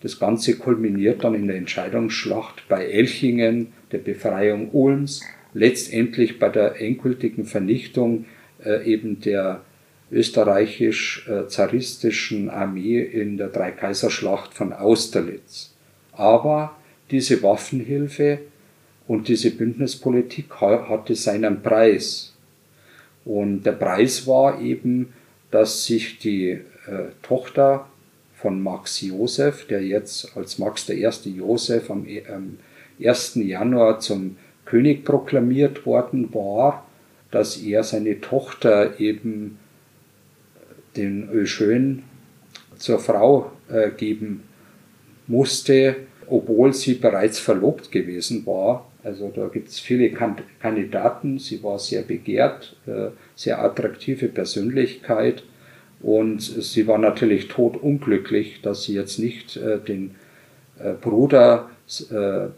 [0.00, 5.22] Das Ganze kulminiert dann in der Entscheidungsschlacht bei Elchingen, der Befreiung Ulms,
[5.54, 8.26] letztendlich bei der endgültigen Vernichtung
[8.64, 9.62] äh, eben der
[10.12, 15.74] österreichisch-zaristischen Armee in der Dreikaiserschlacht von Austerlitz.
[16.12, 16.76] Aber
[17.10, 18.38] diese Waffenhilfe
[19.08, 22.32] und diese Bündnispolitik hatte seinen Preis.
[23.24, 25.12] Und der Preis war eben,
[25.50, 26.60] dass sich die äh,
[27.22, 27.86] Tochter
[28.34, 31.08] von Max Josef, der jetzt als Max I.
[31.24, 32.58] Josef am, äh, am
[33.02, 33.34] 1.
[33.36, 36.86] Januar zum König proklamiert worden war,
[37.30, 39.58] dass er seine Tochter eben
[40.96, 41.98] den Eugène
[42.78, 44.42] zur Frau äh, geben
[45.26, 48.90] musste, obwohl sie bereits verlobt gewesen war.
[49.04, 51.38] Also da gibt es viele Kandidaten.
[51.38, 55.42] Sie war sehr begehrt, äh, sehr attraktive Persönlichkeit
[56.00, 60.14] und sie war natürlich totunglücklich, dass sie jetzt nicht äh, den
[60.78, 61.68] äh, Bruder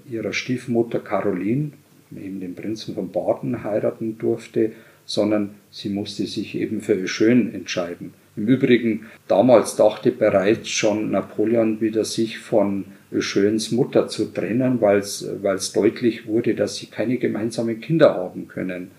[0.08, 1.72] ihrer Stiefmutter Caroline,
[2.14, 4.72] eben den Prinzen von Baden, heiraten durfte,
[5.06, 8.12] sondern sie musste sich eben für Eugène entscheiden.
[8.36, 14.98] Im Übrigen, damals dachte bereits schon Napoleon wieder sich von Eugènes Mutter zu trennen, weil
[14.98, 18.90] es deutlich wurde, dass sie keine gemeinsamen Kinder haben können.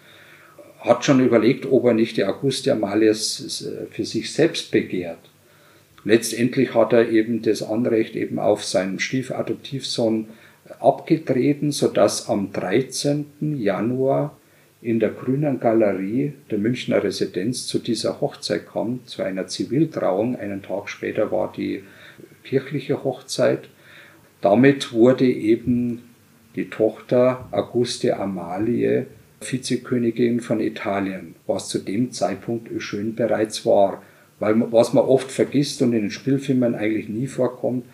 [0.80, 5.20] Hat schon überlegt, ob er nicht die Auguste Amalias für sich selbst begehrt.
[6.04, 10.28] Letztendlich hat er eben das Anrecht eben auf seinen Stiefadoptivsohn
[10.80, 13.58] abgetreten, sodass am 13.
[13.58, 14.38] Januar
[14.82, 20.36] in der Grünen Galerie der Münchner Residenz zu dieser Hochzeit kam, zu einer Ziviltrauung.
[20.36, 21.84] Einen Tag später war die
[22.44, 23.68] kirchliche Hochzeit.
[24.46, 26.04] Damit wurde eben
[26.56, 29.08] die Tochter Auguste Amalie
[29.42, 34.04] Vizekönigin von Italien, was zu dem Zeitpunkt schön bereits war.
[34.38, 37.86] Weil was man oft vergisst und in den Spielfilmen eigentlich nie vorkommt,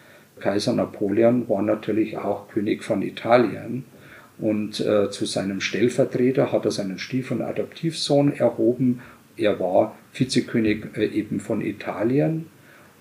[0.42, 3.86] Kaiser Napoleon war natürlich auch König von Italien.
[4.38, 9.00] Und äh, zu seinem Stellvertreter hat er seinen Stief- und Adoptivsohn erhoben.
[9.38, 12.48] Er war Vizekönig äh, eben von Italien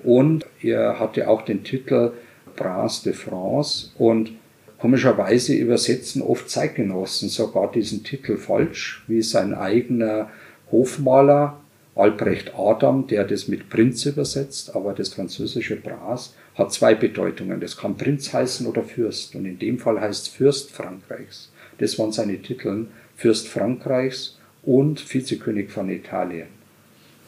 [0.04, 2.12] und er hatte auch den Titel
[2.54, 4.32] Prince de France und
[4.78, 10.30] komischerweise übersetzen oft Zeitgenossen sogar diesen Titel falsch, wie sein eigener
[10.70, 11.60] Hofmaler
[11.96, 17.60] Albrecht Adam, der das mit Prinz übersetzt, aber das französische Bras hat zwei Bedeutungen.
[17.60, 19.34] Das kann Prinz heißen oder Fürst.
[19.34, 21.50] Und in dem Fall heißt es Fürst Frankreichs.
[21.78, 22.86] Das waren seine Titel.
[23.16, 26.46] Fürst Frankreichs und Vizekönig von Italien.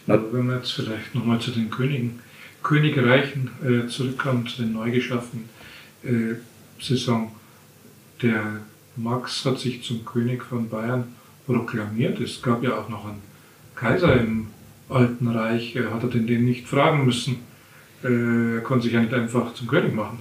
[0.07, 2.21] Aber wenn wir jetzt vielleicht nochmal zu den Königen,
[2.63, 5.49] Königreichen äh, zurückkommen, zu den neu geschaffenen,
[6.05, 6.35] äh,
[6.79, 7.33] sagen,
[8.23, 8.61] der
[8.97, 11.05] Max hat sich zum König von Bayern
[11.47, 12.21] proklamiert.
[12.21, 13.23] Es gab ja auch noch einen
[13.75, 14.49] Kaiser im
[14.89, 15.75] Alten Reich.
[15.77, 17.37] Er hat er den, den nicht fragen müssen.
[18.05, 20.21] Äh, er konnte sich ja nicht einfach zum König machen.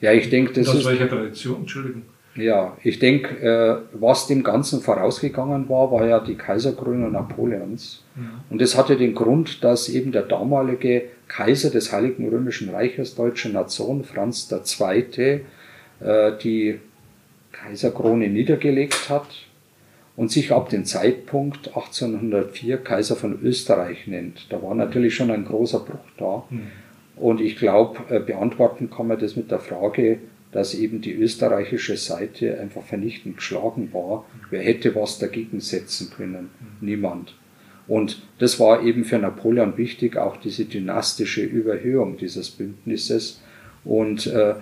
[0.00, 0.80] Ja, ich denke, das, das ist.
[0.80, 1.60] Aus welcher Tradition?
[1.60, 2.02] Entschuldigung.
[2.36, 8.02] Ja, ich denke, äh, was dem Ganzen vorausgegangen war, war ja die Kaiserkrönung Napoleons.
[8.16, 8.22] Ja.
[8.50, 13.50] Und das hatte den Grund, dass eben der damalige Kaiser des Heiligen Römischen Reiches, deutsche
[13.50, 15.42] Nation, Franz II.,
[16.00, 16.80] äh, die
[17.52, 19.28] Kaiserkrone niedergelegt hat
[20.16, 24.52] und sich ab dem Zeitpunkt 1804 Kaiser von Österreich nennt.
[24.52, 26.44] Da war natürlich schon ein großer Bruch da.
[26.50, 26.66] Mhm.
[27.16, 30.18] Und ich glaube, äh, beantworten kann man das mit der Frage,
[30.54, 34.24] dass eben die österreichische Seite einfach vernichtend geschlagen war.
[34.50, 36.50] Wer hätte was dagegen setzen können?
[36.80, 37.34] Niemand.
[37.88, 43.42] Und das war eben für Napoleon wichtig, auch diese dynastische Überhöhung dieses Bündnisses
[43.84, 44.54] und, äh,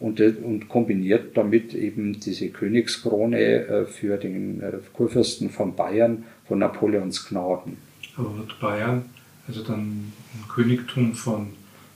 [0.00, 6.58] und, und kombiniert damit eben diese Königskrone äh, für den äh, Kurfürsten von Bayern von
[6.58, 7.76] Napoleons Gnaden.
[8.16, 9.04] Aber wird Bayern
[9.46, 11.48] also dann ein Königtum von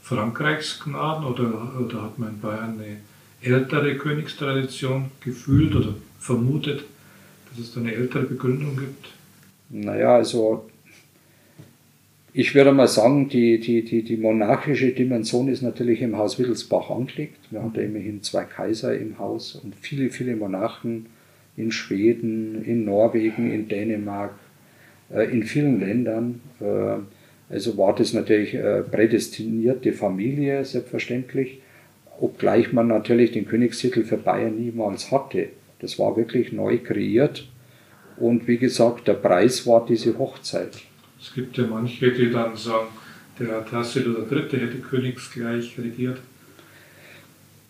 [0.02, 2.98] Frankreichs Gnaden oder, oder hat man in Bayern eine
[3.42, 6.84] ältere Königstradition gefühlt oder vermutet,
[7.50, 9.08] dass es da eine ältere Begründung gibt?
[9.70, 10.68] Naja, also
[12.32, 16.90] ich würde mal sagen, die, die, die, die monarchische Dimension ist natürlich im Haus Wittelsbach
[16.90, 17.38] angelegt.
[17.50, 21.06] Wir haben da immerhin zwei Kaiser im Haus und viele, viele Monarchen
[21.56, 24.34] in Schweden, in Norwegen, in Dänemark,
[25.12, 26.40] äh, in vielen Ländern.
[26.60, 31.60] Äh, also war das natürlich äh, prädestinierte Familie, selbstverständlich
[32.20, 35.48] obgleich man natürlich den Königstitel für Bayern niemals hatte.
[35.80, 37.48] Das war wirklich neu kreiert.
[38.16, 40.72] Und wie gesagt, der Preis war diese Hochzeit.
[41.20, 42.88] Es gibt ja manche, die dann sagen,
[43.38, 44.60] der Tassel III.
[44.60, 46.18] hätte königsgleich regiert.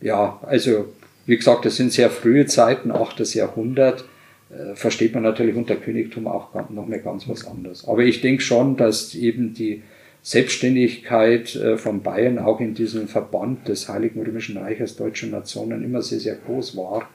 [0.01, 0.93] Ja, also
[1.27, 3.35] wie gesagt, das sind sehr frühe Zeiten, 8.
[3.35, 4.05] Jahrhundert.
[4.51, 7.87] Äh, versteht man natürlich unter Königtum auch noch mehr ganz was anderes.
[7.87, 9.83] Aber ich denke schon, dass eben die
[10.29, 16.03] Selbstständigkeit äh, von Bayern auch in diesem Verband des Heiligen Römischen Reiches deutscher Nationen immer
[16.03, 17.09] sehr, sehr groß war.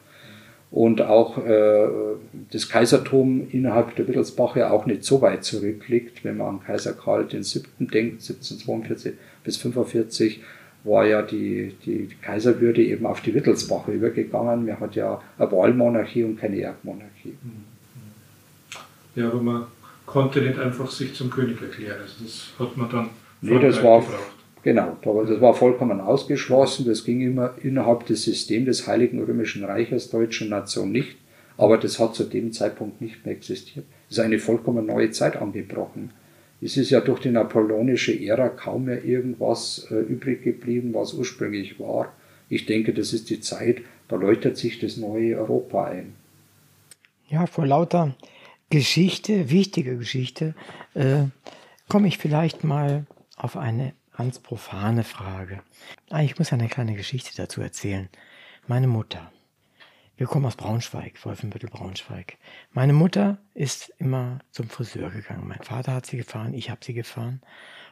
[0.72, 1.88] Und auch äh,
[2.52, 6.24] das Kaisertum innerhalb der Wittelsbacher auch nicht so weit zurückliegt.
[6.24, 7.62] Wenn man an Kaiser Karl VII.
[7.82, 10.42] denkt, 1742 bis 45
[10.84, 14.66] war ja die, die, Kaiserwürde eben auf die Wittelsbacher übergegangen.
[14.66, 17.36] Man hat ja eine Wahlmonarchie und keine Erbmonarchie.
[19.16, 19.68] Ja, aber man
[20.14, 22.00] konnte nicht einfach sich zum König erklären.
[22.00, 23.10] Also das hat man dann
[23.42, 24.32] nee, das war, gebraucht.
[24.62, 26.86] Genau, das war vollkommen ausgeschlossen.
[26.86, 31.18] Das ging immer innerhalb des Systems des Heiligen Römischen Reiches deutscher Nation nicht.
[31.58, 33.86] Aber das hat zu dem Zeitpunkt nicht mehr existiert.
[34.08, 36.12] Es ist eine vollkommen neue Zeit angebrochen.
[36.62, 41.80] Es ist ja durch die napoleonische Ära kaum mehr irgendwas äh, übrig geblieben, was ursprünglich
[41.80, 42.14] war.
[42.50, 46.14] Ich denke, das ist die Zeit, da läutet sich das neue Europa ein.
[47.30, 48.16] Ja, vor lauter
[48.74, 50.56] Geschichte, wichtige Geschichte,
[50.96, 51.26] äh,
[51.90, 53.06] komme ich vielleicht mal
[53.36, 55.62] auf eine ganz profane Frage.
[56.10, 58.10] Ah, ich muss eine kleine Geschichte dazu erzählen.
[58.66, 59.32] Meine Mutter.
[60.18, 62.40] Wir kommen aus Braunschweig, Wolfenbüttel, Braunschweig.
[62.72, 65.48] Meine Mutter ist immer zum Friseur gegangen.
[65.48, 67.42] Mein Vater hat sie gefahren, ich habe sie gefahren.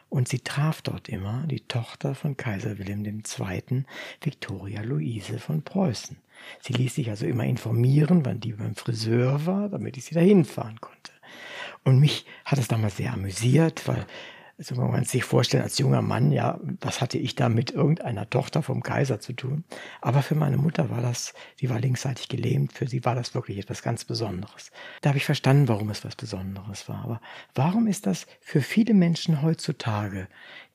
[0.08, 3.84] Und sie traf dort immer die Tochter von Kaiser Wilhelm II.,
[4.20, 6.16] Viktoria Luise von Preußen.
[6.60, 10.44] Sie ließ sich also immer informieren, wann die beim Friseur war, damit ich sie dahin
[10.44, 11.12] fahren konnte.
[11.84, 14.06] Und mich hat es damals sehr amüsiert, weil
[14.58, 18.30] also man kann sich vorstellen, als junger Mann, ja, was hatte ich da mit irgendeiner
[18.30, 19.64] Tochter vom Kaiser zu tun?
[20.00, 23.58] Aber für meine Mutter war das, sie war linksseitig gelähmt, für sie war das wirklich
[23.58, 24.70] etwas ganz Besonderes.
[25.00, 27.02] Da habe ich verstanden, warum es was Besonderes war.
[27.02, 27.20] Aber
[27.54, 30.28] warum ist das für viele Menschen heutzutage,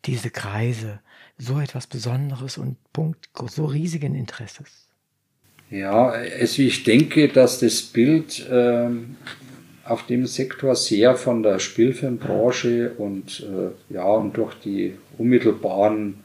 [0.06, 1.00] diese Kreise,
[1.38, 4.87] so etwas Besonderes und Punkt so riesigen Interesses?
[5.70, 9.18] Ja, also ich denke, dass das Bild ähm,
[9.84, 16.16] auf dem Sektor sehr von der Spielfilmbranche und, äh, ja, und durch die unmittelbaren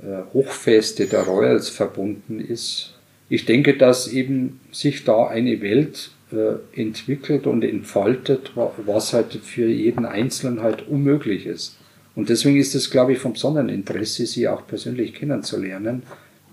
[0.00, 2.94] äh, Hochfeste der Royals verbunden ist.
[3.28, 9.66] Ich denke, dass eben sich da eine Welt äh, entwickelt und entfaltet, was halt für
[9.66, 11.78] jeden Einzelnen halt unmöglich ist.
[12.14, 16.04] Und deswegen ist es, glaube ich, vom besonderen Interesse, sie auch persönlich kennenzulernen.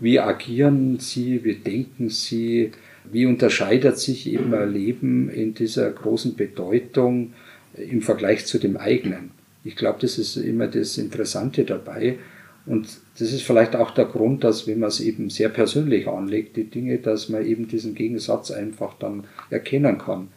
[0.01, 2.71] Wie agieren sie, wie denken sie,
[3.09, 7.33] wie unterscheidet sich eben ein Leben in dieser großen Bedeutung
[7.75, 9.31] im Vergleich zu dem eigenen?
[9.63, 12.17] Ich glaube, das ist immer das Interessante dabei.
[12.65, 12.87] Und
[13.19, 16.63] das ist vielleicht auch der Grund, dass wenn man es eben sehr persönlich anlegt, die
[16.63, 20.29] Dinge, dass man eben diesen Gegensatz einfach dann erkennen kann.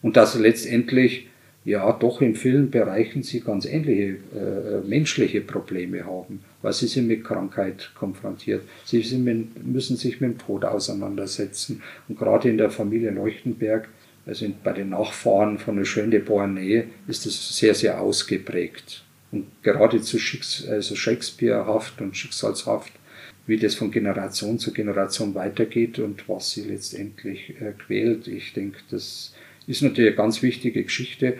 [0.00, 1.28] Und dass letztendlich
[1.66, 7.08] ja doch in vielen Bereichen sie ganz ähnliche äh, menschliche Probleme haben, weil sie sind
[7.08, 11.82] mit Krankheit konfrontiert, sie mit, müssen sich mit dem Tod auseinandersetzen.
[12.08, 13.86] Und gerade in der Familie Leuchtenberg,
[14.24, 19.04] also bei den Nachfahren von der Schön de Beauharnais, ist das sehr, sehr ausgeprägt.
[19.30, 22.92] Und geradezu Schicks also Shakespearehaft und schicksalshaft,
[23.46, 28.26] wie das von Generation zu Generation weitergeht und was sie letztendlich äh, quält.
[28.26, 29.34] Ich denke, das
[29.66, 31.36] ist natürlich eine ganz wichtige Geschichte.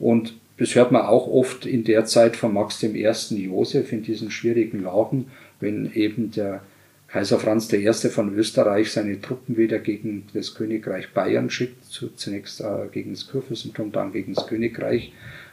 [0.00, 3.06] Und das hört man auch oft in der Zeit von Max I.
[3.44, 5.26] Josef in diesen schwierigen Lagen,
[5.60, 6.62] wenn eben der
[7.08, 7.92] Kaiser Franz I.
[7.92, 13.92] von Österreich seine Truppen wieder gegen das Königreich Bayern schickt, zunächst äh, gegen das Kurfürstentum,
[13.92, 15.12] dann gegen das Königreich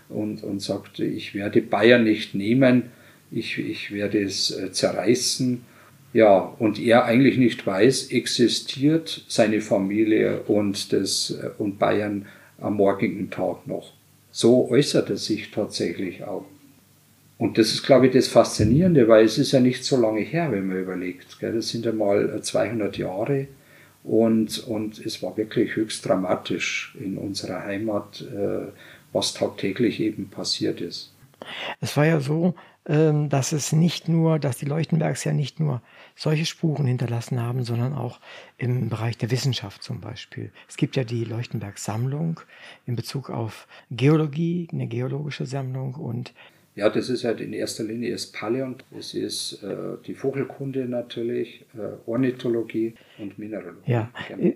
[0.10, 2.92] und, und sagt, ich werde Bayern nicht nehmen,
[3.32, 5.64] ich, ich werde es äh, zerreißen.
[6.14, 12.26] Ja, und er eigentlich nicht weiß, existiert seine Familie und, das, äh, und Bayern
[12.60, 13.94] am morgigen Tag noch.
[14.32, 16.46] So äußert er sich tatsächlich auch.
[17.38, 20.52] Und das ist, glaube ich, das Faszinierende, weil es ist ja nicht so lange her,
[20.52, 21.40] wenn man überlegt.
[21.40, 21.54] Gell?
[21.54, 23.48] Das sind ja mal 200 äh, Jahre
[24.04, 28.68] und, und es war wirklich höchst dramatisch in unserer Heimat, äh,
[29.12, 31.14] was tagtäglich eben passiert ist.
[31.80, 32.54] Es war ja so,
[32.88, 35.82] ähm, dass es nicht nur, dass die Leuchtenbergs ja nicht nur
[36.16, 38.20] solche Spuren hinterlassen haben, sondern auch
[38.58, 40.52] im Bereich der Wissenschaft zum Beispiel.
[40.68, 42.40] Es gibt ja die Leuchtenberg-Sammlung
[42.86, 46.34] in Bezug auf Geologie, eine geologische Sammlung und
[46.74, 51.66] ja, das ist halt in erster Linie das Paläont, es ist äh, die Vogelkunde natürlich,
[51.76, 53.92] äh, Ornithologie und Mineralogie.
[53.92, 54.10] Ja,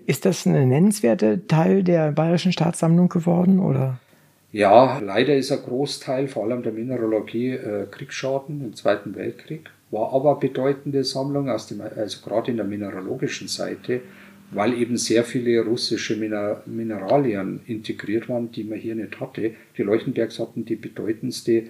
[0.06, 4.00] ist das ein nennenswerter Teil der Bayerischen Staatssammlung geworden oder?
[4.50, 9.68] Ja, leider ist ein Großteil, vor allem der Mineralogie, äh, Kriegsschaden im Zweiten Weltkrieg.
[9.90, 14.00] War aber bedeutende Sammlung, aus dem, also gerade in der mineralogischen Seite,
[14.50, 19.54] weil eben sehr viele russische Mineralien integriert waren, die man hier nicht hatte.
[19.76, 21.64] Die Leuchtenbergs hatten die bedeutendste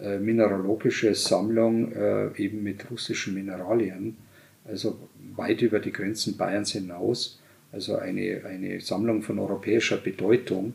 [0.00, 4.16] äh, mineralogische Sammlung äh, eben mit russischen Mineralien,
[4.64, 4.98] also
[5.36, 7.40] weit über die Grenzen Bayerns hinaus.
[7.70, 10.74] Also eine, eine Sammlung von europäischer Bedeutung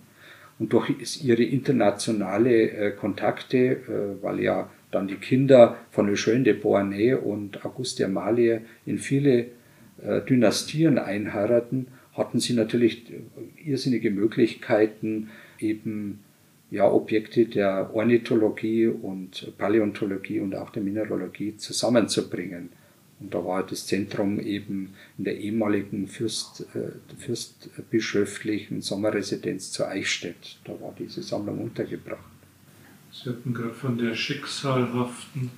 [0.57, 7.13] und durch ihre internationale äh, Kontakte, weil ja dann die Kinder von Eugène de Beauharnais
[7.13, 9.47] und Auguste Amalie in viele
[10.03, 13.05] äh, Dynastien einheiraten, hatten sie natürlich
[13.63, 15.29] irrsinnige Möglichkeiten,
[15.59, 16.19] eben
[16.71, 22.69] ja, Objekte der Ornithologie und Paläontologie und auch der Mineralogie zusammenzubringen.
[23.19, 30.59] Und da war das Zentrum eben in der ehemaligen Fürst, äh, fürstbischöflichen Sommerresidenz zu Eichstätt.
[30.63, 32.38] Da war diese Sammlung untergebracht.
[33.11, 35.49] Sie hatten gerade von der schicksalhaften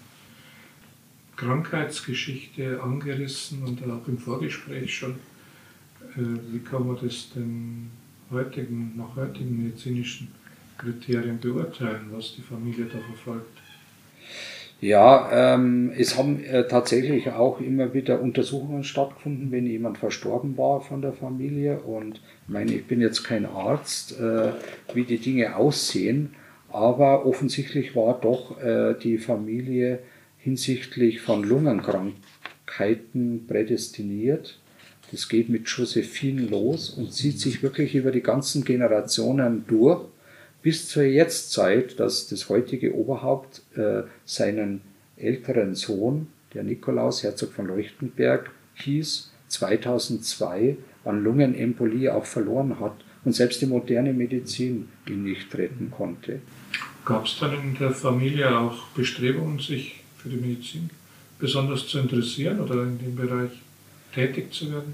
[1.36, 5.16] Krankheitsgeschichte angerissen und auch im Vorgespräch schon.
[6.16, 7.90] Äh, wie kann man das denn
[8.32, 10.30] heutigen, nach heutigen medizinischen
[10.78, 13.60] Kriterien beurteilen, was die Familie da verfolgt?
[14.82, 20.82] Ja, ähm, es haben äh, tatsächlich auch immer wieder Untersuchungen stattgefunden, wenn jemand verstorben war
[20.82, 21.80] von der Familie.
[21.82, 24.52] Und ich meine, ich bin jetzt kein Arzt, äh,
[24.96, 26.34] wie die Dinge aussehen,
[26.74, 30.00] aber offensichtlich war doch äh, die Familie
[30.38, 34.60] hinsichtlich von Lungenkrankheiten prädestiniert.
[35.12, 40.06] Das geht mit Josephine los und zieht sich wirklich über die ganzen Generationen durch
[40.62, 44.82] bis zur Jetztzeit, dass das heutige Oberhaupt äh, seinen
[45.18, 52.94] älteren Sohn, der Nikolaus, Herzog von Leuchtenberg, hieß, 2002 an Lungenembolie auch verloren hat
[53.26, 56.40] und selbst die moderne Medizin ihn nicht retten konnte.
[57.06, 60.90] Gab es dann in der Familie auch Bestrebungen, sich für die Medizin
[61.40, 63.52] besonders zu interessieren oder in dem Bereich
[64.14, 64.94] tätig zu werden?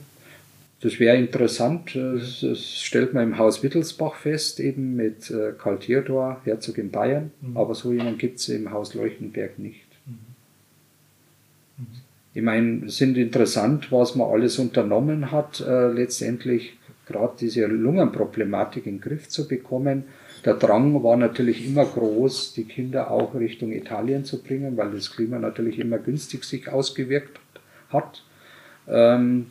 [0.82, 1.96] Das wäre interessant.
[1.96, 2.46] Das,
[2.84, 7.32] stellt man im Haus Wittelsbach fest, eben mit äh, Karl Theodor, Herzog in Bayern.
[7.42, 7.58] Mhm.
[7.58, 9.88] Aber so jemand gibt es im Haus Leuchtenberg nicht.
[10.06, 10.18] Mhm.
[11.78, 11.86] Mhm.
[12.36, 16.78] Ich meine, es sind interessant, was man alles unternommen hat, äh, letztendlich
[17.08, 20.04] gerade diese Lungenproblematik in den Griff zu bekommen.
[20.48, 25.12] Der Drang war natürlich immer groß, die Kinder auch Richtung Italien zu bringen, weil das
[25.12, 27.38] Klima natürlich immer günstig sich ausgewirkt
[27.90, 28.24] hat.
[28.88, 29.48] Ähm,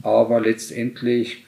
[0.00, 1.44] aber letztendlich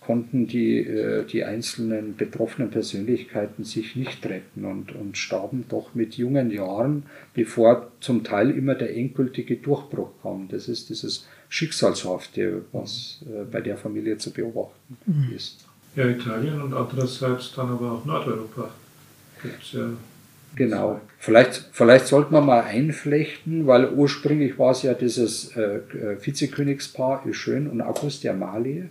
[0.00, 6.14] konnten die, äh, die einzelnen betroffenen Persönlichkeiten sich nicht retten und, und starben doch mit
[6.16, 10.48] jungen Jahren, bevor zum Teil immer der endgültige Durchbruch kam.
[10.48, 15.32] Das ist dieses Schicksalshafte, was äh, bei der Familie zu beobachten mhm.
[15.32, 15.69] ist.
[15.96, 18.70] Ja, Italien und andererseits dann aber auch Nordeuropa
[19.42, 19.90] gibt es ja
[20.56, 21.00] Genau.
[21.18, 27.22] Vielleicht, vielleicht sollte man mal einflechten, weil ursprünglich war es ja dieses äh, äh Vizekönigspaar
[27.32, 28.84] Schön und August der Mali.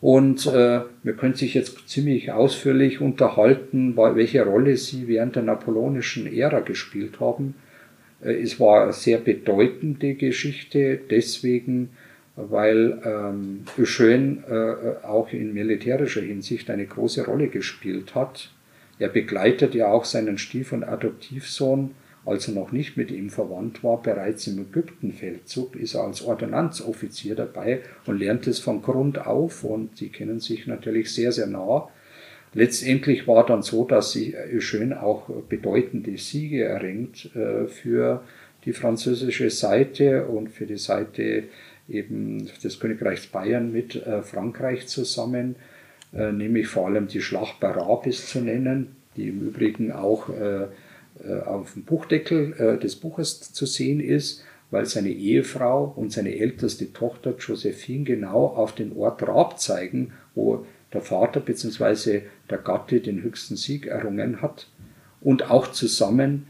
[0.00, 6.26] Und äh, wir können sich jetzt ziemlich ausführlich unterhalten, welche Rolle sie während der napoleonischen
[6.26, 7.54] Ära gespielt haben.
[8.22, 11.90] Äh, es war eine sehr bedeutende Geschichte, deswegen,
[12.36, 18.50] weil ähm, Eugène äh, auch in militärischer Hinsicht eine große Rolle gespielt hat.
[18.98, 21.92] Er begleitet ja auch seinen Stief- und Adoptivsohn,
[22.26, 27.36] als er noch nicht mit ihm verwandt war, bereits im Ägyptenfeldzug, ist er als Ordonnanzoffizier
[27.36, 31.88] dabei und lernt es von Grund auf und sie kennen sich natürlich sehr, sehr nah.
[32.52, 38.22] Letztendlich war dann so, dass sie schön auch bedeutende Siege erringt äh, für
[38.64, 41.44] die französische Seite und für die Seite
[41.88, 45.56] eben des Königreichs Bayern mit äh, Frankreich zusammen.
[46.12, 50.66] Äh, nämlich vor allem die Schlacht bei Rabis zu nennen, die im Übrigen auch äh,
[51.46, 57.34] auf dem Buchdeckel des Buches zu sehen ist, weil seine Ehefrau und seine älteste Tochter
[57.38, 62.20] Josephine genau auf den Ort Rab zeigen, wo der Vater bzw.
[62.50, 64.68] der Gatte den höchsten Sieg errungen hat
[65.22, 66.48] und auch zusammen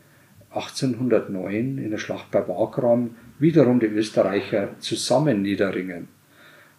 [0.50, 6.08] 1809 in der Schlacht bei Wagram wiederum die Österreicher zusammen niederringen.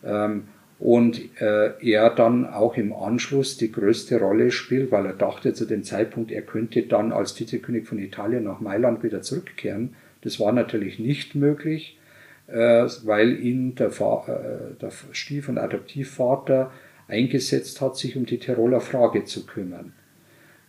[0.03, 0.43] Ähm,
[0.79, 5.65] und äh, er dann auch im Anschluss die größte Rolle spielt, weil er dachte zu
[5.65, 9.95] dem Zeitpunkt, er könnte dann als Vizekönig von Italien nach Mailand wieder zurückkehren.
[10.21, 11.97] Das war natürlich nicht möglich,
[12.45, 16.71] äh, weil ihn der, äh, der Stief- und Adoptivvater
[17.07, 19.93] eingesetzt hat, sich um die Tiroler Frage zu kümmern.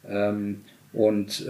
[0.09, 0.63] Ähm,
[0.95, 1.47] und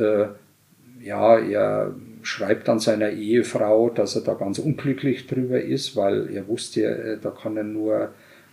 [1.00, 1.94] ja, er
[2.28, 7.18] schreibt dann seiner Ehefrau, dass er da ganz unglücklich drüber ist, weil er wusste, äh,
[7.18, 8.10] da kann er nur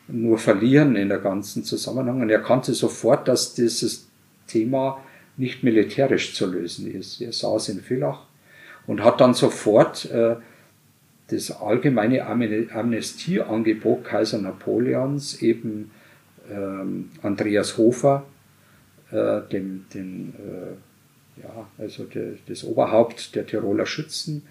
[0.08, 2.22] nur verlieren in der ganzen Zusammenhang.
[2.22, 4.08] Und er kannte sofort, dass dieses
[4.48, 5.02] Thema
[5.36, 7.22] nicht militärisch zu lösen ist.
[7.22, 8.28] Er saß in Villach
[8.88, 10.36] und hat dann sofort äh,
[11.28, 15.92] das allgemeine Amnestieangebot Kaiser Napoleons eben
[16.52, 18.26] ähm, Andreas Hofer,
[19.12, 20.85] äh, dem, dem äh,
[21.42, 24.44] ja, also de, das Oberhaupt der Tiroler Schützen,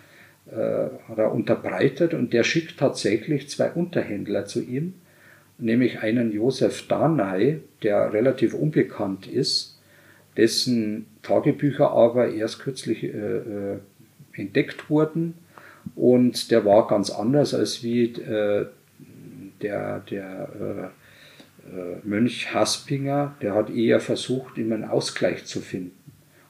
[0.51, 4.95] äh, hat er unterbreitet und der schickt tatsächlich zwei Unterhändler zu ihm,
[5.59, 9.81] nämlich einen Josef Danay, der relativ unbekannt ist,
[10.37, 13.79] dessen Tagebücher aber erst kürzlich äh, äh,
[14.35, 15.35] entdeckt wurden
[15.95, 18.67] und der war ganz anders als wie äh,
[19.63, 20.85] der, der äh,
[21.71, 26.04] äh, Mönch Haspinger, der hat eher versucht, ihm einen Ausgleich zu finden.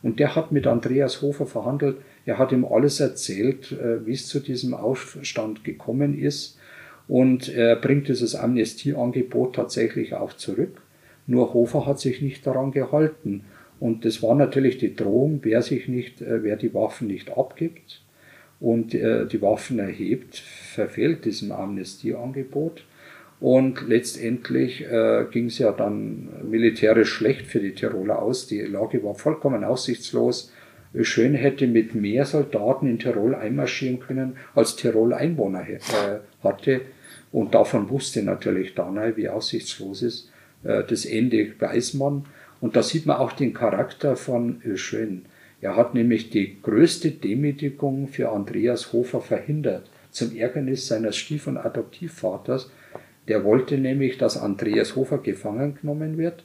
[0.05, 1.97] Und der hat mit Andreas Hofer verhandelt,
[2.27, 6.59] er hat ihm alles erzählt, äh, wie es zu diesem Aufstand gekommen ist
[7.09, 10.83] und er bringt dieses Amnestieangebot tatsächlich auch zurück.
[11.27, 13.45] Nur Hofer hat sich nicht daran gehalten.
[13.81, 18.03] Und das war natürlich die Drohung, wer sich nicht, äh, wer die Waffen nicht abgibt
[18.61, 22.85] und äh, die Waffen erhebt, verfehlt diesem Amnestieangebot.
[23.45, 28.47] Und letztendlich äh, ging es ja dann militärisch schlecht für die Tiroler aus.
[28.47, 30.51] Die Lage war vollkommen aussichtslos.
[31.03, 35.81] Schön hätte mit mehr Soldaten in Tirol einmarschieren können, als Tirol Einwohner äh,
[36.43, 36.81] hatte.
[37.33, 40.31] Und davon wusste natürlich Danai, wie aussichtslos ist.
[40.63, 42.25] Äh, das Ende weiß man.
[42.63, 45.27] Und da sieht man auch den Charakter von Schön.
[45.61, 51.59] Er hat nämlich die größte Demütigung für Andreas Hofer verhindert, zum Ärgernis seines Stief- und
[51.59, 52.71] Adoptivvaters.
[53.29, 56.45] Der wollte nämlich, dass Andreas Hofer gefangen genommen wird,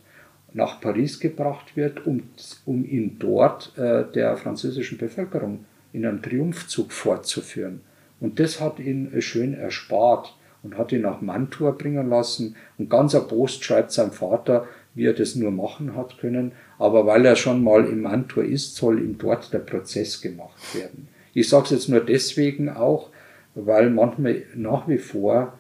[0.54, 2.24] nach Paris gebracht wird, um,
[2.66, 7.82] um ihn dort äh, der französischen Bevölkerung in einem Triumphzug fortzuführen.
[8.20, 12.56] Und das hat ihn schön erspart und hat ihn nach Mantua bringen lassen.
[12.78, 16.52] Und ganz erbost schreibt sein Vater, wie er das nur machen hat können.
[16.78, 21.08] Aber weil er schon mal in Mantua ist, soll ihm dort der Prozess gemacht werden.
[21.34, 23.10] Ich sage es jetzt nur deswegen auch,
[23.56, 25.59] weil manchmal nach wie vor äh,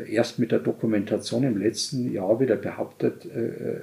[0.00, 3.80] erst mit der Dokumentation im letzten Jahr wieder behauptet äh, äh,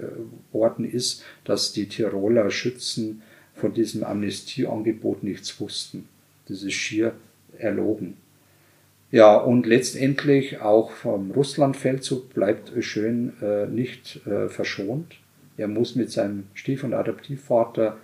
[0.51, 3.22] worden ist, dass die Tiroler Schützen
[3.55, 6.07] von diesem Amnestieangebot nichts wussten.
[6.47, 7.14] Das ist schier
[7.57, 8.18] erlogen.
[9.12, 15.16] Ja, und letztendlich auch vom Russlandfeldzug bleibt Schön äh, nicht äh, verschont.
[15.57, 17.97] Er muss mit seinem Stief- und Adoptivvater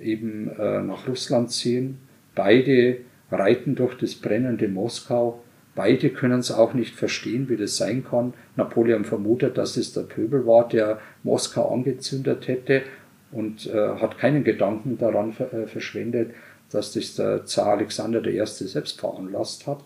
[0.00, 1.98] eben äh, nach Russland ziehen.
[2.34, 2.98] Beide
[3.30, 5.42] reiten durch das brennende Moskau.
[5.78, 8.34] Beide können es auch nicht verstehen, wie das sein kann.
[8.56, 12.82] Napoleon vermutet, dass es der Pöbel war, der Moskau angezündet hätte
[13.30, 16.32] und äh, hat keinen Gedanken daran äh, verschwendet,
[16.72, 18.44] dass das der Zar Alexander I.
[18.44, 19.84] selbst veranlasst hat.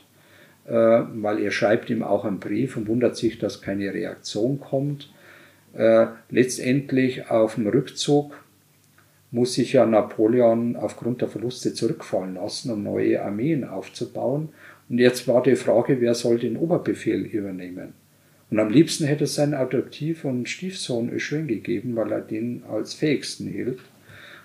[0.65, 5.13] Äh, weil er schreibt ihm auch einen Brief und wundert sich, dass keine Reaktion kommt.
[5.75, 8.33] Äh, letztendlich auf dem Rückzug
[9.31, 14.49] muss sich ja Napoleon aufgrund der Verluste zurückfallen lassen, um neue Armeen aufzubauen.
[14.89, 17.95] Und jetzt war die Frage, wer soll den Oberbefehl übernehmen?
[18.51, 22.93] Und am liebsten hätte es seinen Adoptiv- und Stiefsohn Eugène gegeben, weil er den als
[22.93, 23.79] fähigsten hielt.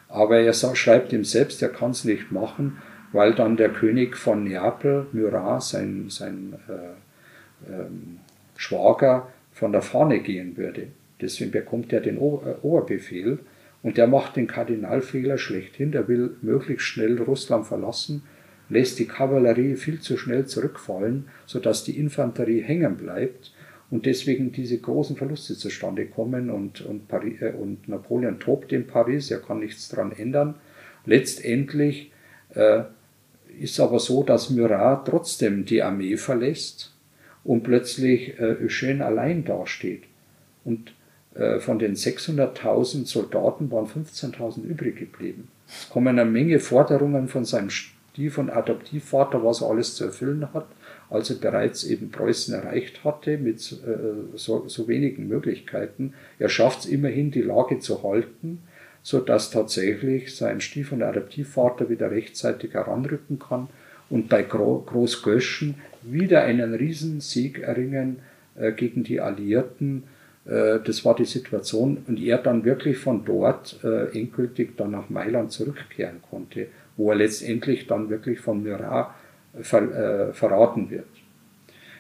[0.08, 2.78] Aber er schreibt ihm selbst, er kann es nicht machen,
[3.12, 8.20] weil dann der König von Neapel, Murat, sein, sein äh, ähm,
[8.56, 10.88] Schwager, von der Fahne gehen würde.
[11.20, 12.20] Deswegen bekommt er den äh,
[12.62, 13.40] Oberbefehl
[13.84, 15.92] und der macht den Kardinalfehler schlechthin.
[15.92, 18.24] Der will möglichst schnell Russland verlassen,
[18.70, 23.52] lässt die Kavallerie viel zu schnell zurückfallen, sodass die Infanterie hängen bleibt
[23.90, 28.88] und deswegen diese großen Verluste zustande kommen und, und, Paris, äh, und Napoleon tobt in
[28.88, 30.56] Paris, er kann nichts daran ändern.
[31.06, 32.12] Letztendlich
[32.54, 32.84] äh,
[33.60, 36.94] ist aber so, dass Murat trotzdem die Armee verlässt
[37.44, 40.04] und plötzlich äh, Eugène allein dasteht.
[40.66, 40.94] Und
[41.36, 45.48] äh, von den 600.000 Soldaten waren 15.000 übrig geblieben.
[45.68, 47.70] Es kommen eine Menge Forderungen von seinem
[48.18, 50.66] Stief- und Adoptivvater, was er alles zu erfüllen hat
[51.10, 56.14] als er bereits eben Preußen erreicht hatte mit äh, so, so wenigen Möglichkeiten.
[56.40, 58.60] Er schafft es immerhin, die Lage zu halten,
[59.04, 63.70] so dass tatsächlich sein Stief- und Adoptivvater wieder rechtzeitig heranrücken kann
[64.10, 68.18] und bei Gro Großgöschen wieder einen Riesensieg erringen
[68.56, 70.04] äh, gegen die Alliierten.
[70.46, 75.10] Äh, das war die Situation und er dann wirklich von dort äh, endgültig dann nach
[75.10, 76.68] Mailand zurückkehren konnte,
[76.98, 79.12] wo er letztendlich dann wirklich von Murat
[79.62, 81.08] ver, äh, verraten wird.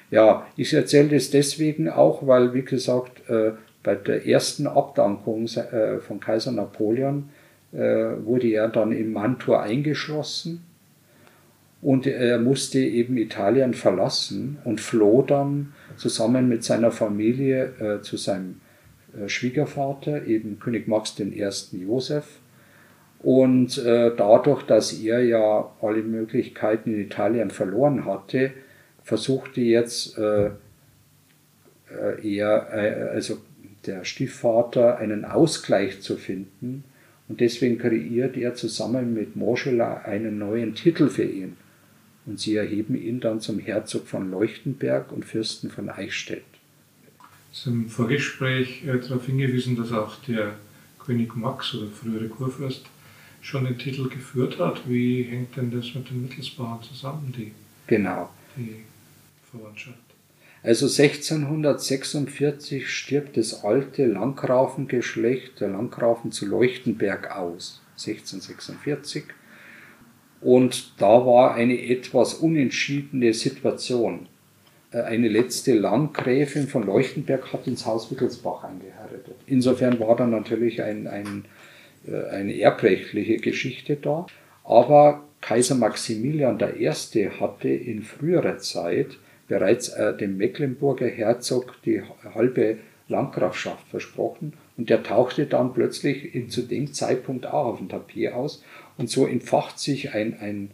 [0.10, 3.52] Ja, ich erzähle das deswegen auch, weil, wie gesagt, äh,
[3.84, 7.30] bei der ersten Abdankung äh, von Kaiser Napoleon
[7.72, 10.64] äh, wurde er dann in Mantua eingeschlossen
[11.82, 18.18] und er musste eben Italien verlassen und floh dann zusammen mit seiner Familie äh, zu
[18.18, 18.62] seinem
[19.18, 21.50] äh, Schwiegervater, eben König Max I.
[21.72, 22.40] Joseph,
[23.28, 28.54] und äh, dadurch, dass er ja alle Möglichkeiten in Italien verloren hatte,
[29.04, 33.40] versuchte jetzt äh, äh er, äh, also
[33.86, 36.86] der Stiefvater, einen Ausgleich zu finden.
[37.28, 41.58] Und deswegen kreiert er zusammen mit Moschela einen neuen Titel für ihn.
[42.26, 46.46] Und sie erheben ihn dann zum Herzog von Leuchtenberg und Fürsten von Eichstätt.
[47.52, 50.54] Es ist im Vorgespräch äh, darauf hingewiesen, dass auch der
[50.98, 52.86] König Max oder frühere Kurfürst
[53.48, 54.90] schon den Titel geführt hat.
[54.90, 57.54] Wie hängt denn das mit den Mittelsbauern zusammen, die,
[57.88, 58.30] genau.
[58.58, 58.84] die
[59.50, 59.98] Verwandtschaft?
[60.64, 67.82] Also 1646 stirbt das alte Landgrafengeschlecht der Landgrafen zu Leuchtenberg aus.
[67.94, 69.24] 1646.
[70.42, 74.28] Und da war eine etwas unentschiedene Situation.
[74.92, 79.36] Äh, eine letzte Landgräfin von Leuchtenberg hat ins Haus Wittelsbach eingeheiratet.
[79.46, 81.46] Insofern war da natürlich ein, ein
[82.32, 84.28] eine erbrechtliche Geschichte da.
[84.64, 86.90] Aber Kaiser Maximilian I.
[87.40, 89.18] hatte in früherer Zeit
[89.48, 92.02] bereits äh, dem Mecklenburger Herzog die
[92.36, 92.78] halbe
[93.08, 98.34] Landgrafschaft versprochen und der tauchte dann plötzlich in, zu dem Zeitpunkt auch auf dem Tapet
[98.34, 98.64] aus
[98.98, 100.72] und so entfacht sich ein, ein,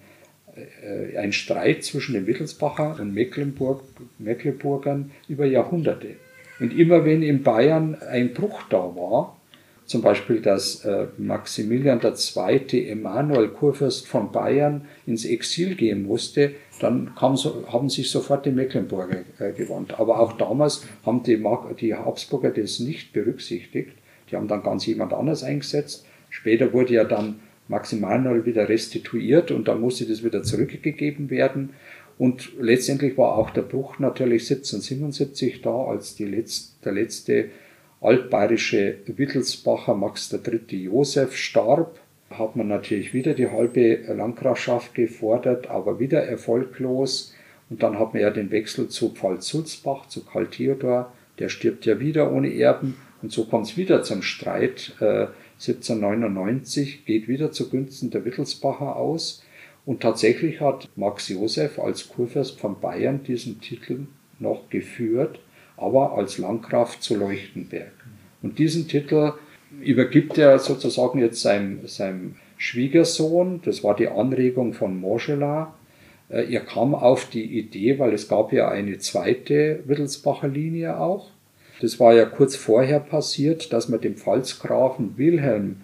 [0.56, 3.84] äh, ein Streit zwischen den Wittelsbacher und Mecklenburg,
[4.18, 6.16] Mecklenburgern über Jahrhunderte.
[6.60, 9.38] Und immer wenn in Bayern ein Bruch da war,
[9.94, 12.90] zum Beispiel, dass äh, Maximilian II.
[12.90, 19.20] Emanuel Kurfürst von Bayern ins Exil gehen musste, dann so, haben sich sofort die Mecklenburger
[19.38, 20.00] äh, gewandt.
[20.00, 21.40] Aber auch damals haben die,
[21.80, 23.92] die Habsburger das nicht berücksichtigt.
[24.32, 26.08] Die haben dann ganz jemand anders eingesetzt.
[26.32, 31.70] Später wurde ja dann Maximilian wieder restituiert und dann musste das wieder zurückgegeben werden.
[32.18, 37.50] Und letztendlich war auch der Bruch natürlich 1777 da, als die letzte, der letzte
[38.04, 40.78] altbayerische Wittelsbacher Max III.
[40.78, 42.00] Josef starb,
[42.30, 47.34] hat man natürlich wieder die halbe Landgrafschaft gefordert, aber wieder erfolglos.
[47.70, 52.00] Und dann hat man ja den Wechsel zu Pfalz-Sulzbach, zu Karl Theodor, der stirbt ja
[52.00, 52.98] wieder ohne Erben.
[53.22, 54.94] Und so kommt es wieder zum Streit.
[55.00, 59.44] Äh, 1799 geht wieder zugunsten der Wittelsbacher aus.
[59.86, 64.08] Und tatsächlich hat Max Josef als Kurfürst von Bayern diesen Titel
[64.40, 65.40] noch geführt
[65.84, 67.92] aber als Landgraf zu Leuchtenberg.
[68.42, 69.34] Und diesen Titel
[69.82, 75.74] übergibt er sozusagen jetzt seinem, seinem Schwiegersohn, das war die Anregung von Moschela.
[76.30, 81.32] Äh, er kam auf die Idee, weil es gab ja eine zweite Wittelsbacher Linie auch.
[81.82, 85.82] Das war ja kurz vorher passiert, dass man dem Pfalzgrafen Wilhelm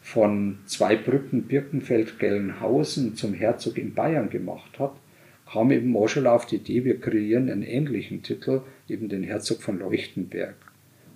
[0.00, 4.92] von Zweibrücken, Birkenfeld, Gelnhausen zum Herzog in Bayern gemacht hat
[5.50, 9.78] kam eben Moschel auf die Idee, wir kreieren einen ähnlichen Titel, eben den Herzog von
[9.78, 10.56] Leuchtenberg.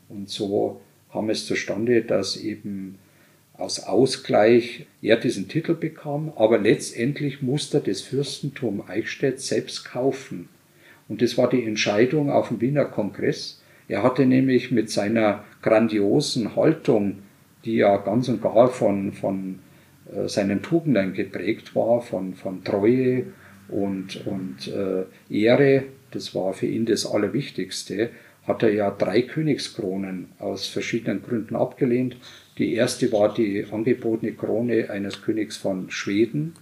[0.09, 0.81] Und so
[1.12, 2.99] kam es zustande, dass eben
[3.55, 10.49] aus Ausgleich er diesen Titel bekam, aber letztendlich musste er das Fürstentum Eichstätt selbst kaufen.
[11.09, 13.61] Und das war die Entscheidung auf dem Wiener Kongress.
[13.89, 17.18] Er hatte nämlich mit seiner grandiosen Haltung,
[17.64, 19.59] die ja ganz und gar von, von
[20.14, 23.24] äh, seinen Tugenden geprägt war, von, von Treue
[23.71, 28.11] und, und äh, Ehre, das war für ihn das Allerwichtigste,
[28.47, 32.16] hat er ja drei Königskronen aus verschiedenen Gründen abgelehnt.
[32.59, 36.55] Die erste war die angebotene Krone eines Königs von Schweden.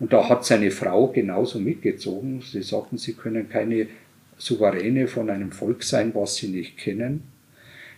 [0.00, 2.40] Und da hat seine Frau genauso mitgezogen.
[2.40, 3.88] Sie sagten, sie können keine
[4.36, 7.24] Souveräne von einem Volk sein, was sie nicht kennen.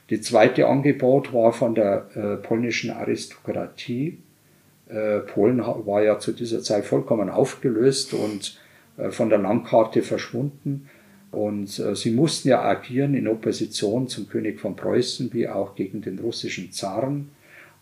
[0.09, 4.19] Die zweite Angebot war von der äh, polnischen Aristokratie.
[4.93, 8.59] Äh, Polen war ja zu dieser Zeit vollkommen aufgelöst und
[8.97, 10.89] äh, von der Landkarte verschwunden.
[11.31, 16.03] Und äh, sie mussten ja agieren in Opposition zum König von Preußen wie auch gegen
[16.03, 17.31] den russischen Zaren.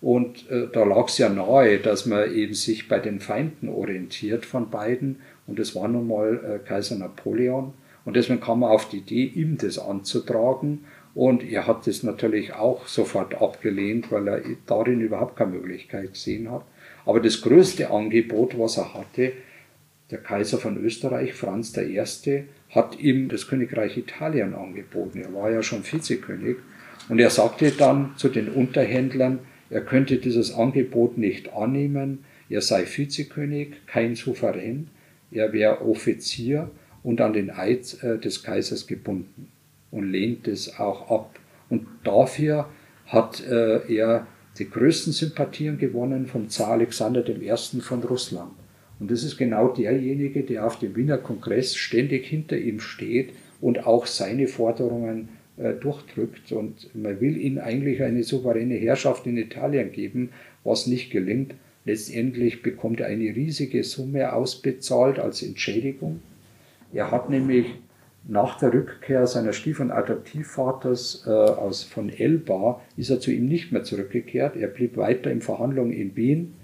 [0.01, 4.71] Und da lag es ja nahe, dass man eben sich bei den Feinden orientiert von
[4.71, 5.17] beiden.
[5.49, 7.73] Und das war nun mal Kaiser Napoleon.
[8.05, 10.85] Und deswegen kam man auf die Idee, ihm das anzutragen.
[11.17, 16.49] Und er hat das natürlich auch sofort abgelehnt, weil er darin überhaupt keine Möglichkeit gesehen
[16.49, 16.63] hat.
[17.09, 19.33] Aber das größte Angebot, was er hatte,
[20.11, 25.23] der Kaiser von Österreich, Franz I., hat ihm das Königreich Italien angeboten.
[25.23, 26.59] Er war ja schon Vizekönig.
[27.09, 29.39] Und er sagte dann zu den Unterhändlern,
[29.71, 32.27] er könnte dieses Angebot nicht annehmen.
[32.51, 34.89] Er sei Vizekönig, kein Souverän.
[35.31, 36.71] Er wäre Offizier
[37.03, 39.49] und an den Eid äh, des Kaisers gebunden
[39.91, 41.39] und lehnt es auch ab.
[41.71, 42.69] Und dafür
[43.07, 44.27] hat äh, er
[44.59, 47.81] die größten Sympathien gewonnen vom Zar Alexander I.
[47.81, 48.53] von Russland.
[49.01, 53.31] Und das ist genau derjenige, der auf dem Wiener Kongress ständig hinter ihm steht
[53.61, 56.51] und auch seine Forderungen äh, durchdrückt.
[56.53, 60.31] Und man will ihm eigentlich eine souveräne Herrschaft in Italien geben,
[60.65, 61.55] was nicht gelingt.
[61.85, 66.21] Letztendlich bekommt er eine riesige Summe ausbezahlt als Entschädigung.
[66.93, 67.67] Er hat nämlich
[68.29, 73.47] nach der Rückkehr seines Stief- und Adoptivvaters äh, aus, von Elba, ist er zu ihm
[73.47, 74.55] nicht mehr zurückgekehrt.
[74.55, 76.55] Er blieb weiter in Verhandlungen in Wien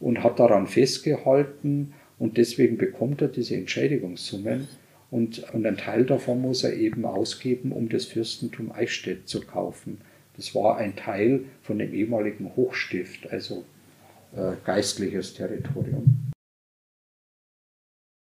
[0.00, 4.68] und hat daran festgehalten und deswegen bekommt er diese Entschädigungssummen
[5.10, 9.98] und, und ein Teil davon muss er eben ausgeben, um das Fürstentum Eichstätt zu kaufen.
[10.36, 13.64] Das war ein Teil von dem ehemaligen Hochstift, also
[14.34, 16.23] äh, geistliches Territorium.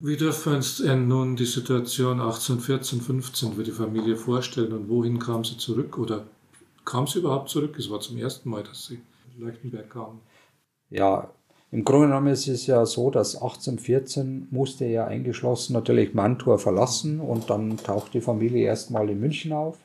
[0.06, 5.43] Wie dürfen denn nun die Situation 1814, 15 für die Familie vorstellen und wohin kam
[5.43, 6.28] sie zurück oder
[6.86, 7.76] kam sie überhaupt zurück?
[7.80, 8.99] Es war zum ersten Mal, dass sie
[9.34, 10.20] in Leuchtenberg kamen.
[10.91, 11.32] Ja,
[11.72, 17.20] im Grunde genommen ist es ja so, dass 1814 musste er eingeschlossen natürlich Mantua verlassen
[17.20, 19.80] und dann taucht die Familie erstmal in München auf.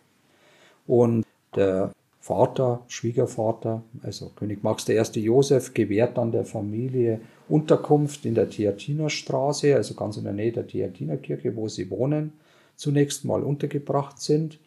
[0.87, 1.25] Und
[1.57, 5.21] der Vater, Schwiegervater, also König Max I.
[5.21, 10.67] Josef, gewährt dann der Familie Unterkunft in der Theatinerstraße, also ganz in der Nähe der
[10.67, 12.35] Theatinerkirche, wo sie wohnen,
[12.77, 14.59] zunächst mal untergebracht sind.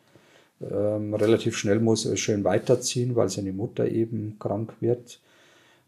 [0.62, 5.20] Ähm, relativ schnell muss er schön weiterziehen, weil seine Mutter eben krank wird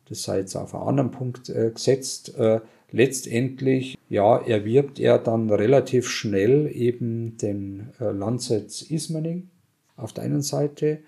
[0.09, 2.37] das sei jetzt auf einen anderen Punkt äh, gesetzt.
[2.37, 2.61] Äh,
[2.91, 9.49] letztendlich, ja, erwirbt er dann relativ schnell eben den äh, Landsitz Ismaning
[9.97, 10.99] auf der einen Seite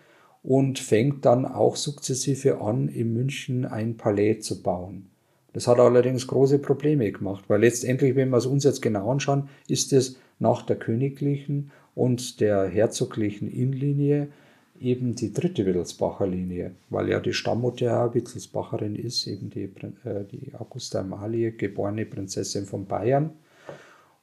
[0.47, 5.07] und fängt dann auch sukzessive an, in München ein Palais zu bauen.
[5.51, 9.49] Das hat allerdings große Probleme gemacht, weil letztendlich, wenn wir es uns jetzt genau anschauen,
[9.67, 14.29] ist es nach der königlichen und der herzoglichen Innenlinie
[14.79, 20.53] eben die dritte Wittelsbacher Linie, weil ja die Stammmutter Wittelsbacherin ist, eben die, äh, die
[20.57, 23.31] Augusta Amalie, geborene Prinzessin von Bayern.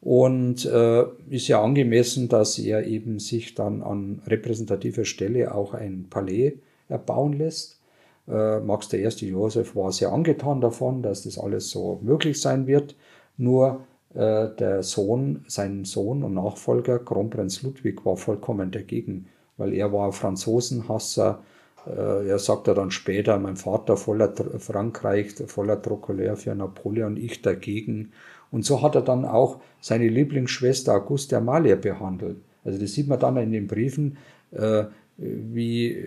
[0.05, 6.07] Und äh, ist ja angemessen, dass er eben sich dann an repräsentativer Stelle auch ein
[6.11, 6.55] Palais
[6.88, 7.80] erbauen lässt.
[8.28, 9.09] Äh, Max I.
[9.28, 12.96] Josef war sehr angetan davon, dass das alles so möglich sein wird.
[13.38, 19.26] Nur äh, der Sohn, sein Sohn und Nachfolger, Kronprinz Ludwig, war vollkommen dagegen
[19.57, 21.42] weil er war Franzosenhasser.
[21.86, 28.12] Äh, er sagte dann später, mein Vater voller Frankreich, voller Trocoleur für Napoleon, ich dagegen.
[28.51, 32.36] Und so hat er dann auch seine Lieblingsschwester Auguste Amalia behandelt.
[32.64, 34.16] Also das sieht man dann in den Briefen,
[34.53, 34.84] äh,
[35.16, 36.05] wie,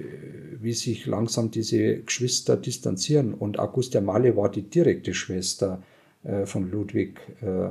[0.60, 3.34] wie sich langsam diese Geschwister distanzieren.
[3.34, 5.82] Und Auguste Amalia war die direkte Schwester
[6.24, 7.20] äh, von Ludwig,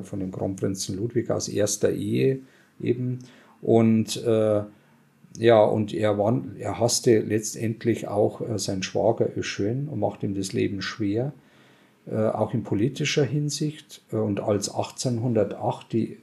[0.03, 2.41] von dem Kronprinzen Ludwig aus erster Ehe
[2.81, 3.19] eben.
[3.61, 4.23] Und
[5.39, 10.35] ja, und er, war, er hasste letztendlich auch äh, seinen Schwager Öschön und macht ihm
[10.35, 11.46] das Leben schwer, äh,
[12.15, 14.03] auch in politischer Hinsicht.
[14.13, 16.19] Äh, und als 1808 die,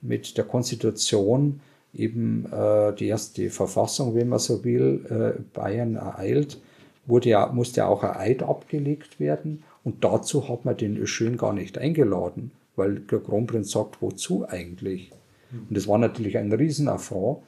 [0.00, 1.60] mit der Konstitution
[1.92, 6.60] eben äh, die erste Verfassung, wenn man so will, äh, Bayern ereilt,
[7.06, 11.52] wurde ja, musste auch ein Eid abgelegt werden und dazu hat man den Schön gar
[11.52, 15.10] nicht eingeladen, weil der Kronprinz sagt, wozu eigentlich?
[15.52, 17.38] Und das war natürlich ein Riesenaffront.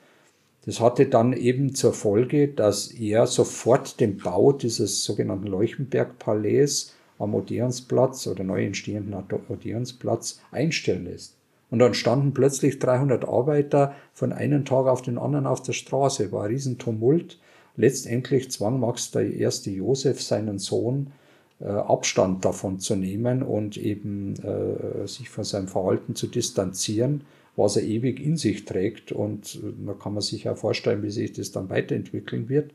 [0.65, 7.35] Das hatte dann eben zur Folge, dass er sofort den Bau dieses sogenannten Leuchtenberg-Palais am
[7.35, 9.15] Odeonsplatz oder neu entstehenden
[9.49, 11.37] Odeonsplatz einstellen lässt.
[11.71, 16.31] Und dann standen plötzlich 300 Arbeiter von einem Tag auf den anderen auf der Straße.
[16.31, 17.39] War ein Riesentumult.
[17.77, 21.13] Letztendlich zwang Max der erste Josef seinen Sohn
[21.61, 27.23] äh, Abstand davon zu nehmen und eben äh, sich von seinem Verhalten zu distanzieren,
[27.57, 29.11] was er ewig in sich trägt.
[29.11, 32.73] Und äh, da kann man sich ja vorstellen, wie sich das dann weiterentwickeln wird.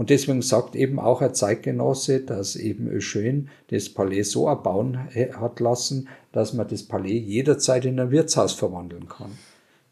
[0.00, 4.98] Und deswegen sagt eben auch ein Zeitgenosse, dass eben Schön das Palais so erbauen
[5.38, 9.32] hat lassen, dass man das Palais jederzeit in ein Wirtshaus verwandeln kann.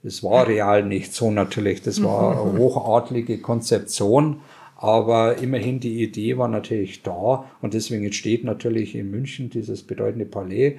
[0.03, 4.41] Das war real nicht so natürlich, das war eine hochadlige Konzeption,
[4.77, 7.45] aber immerhin die Idee war natürlich da.
[7.61, 10.77] Und deswegen entsteht natürlich in München dieses bedeutende Palais,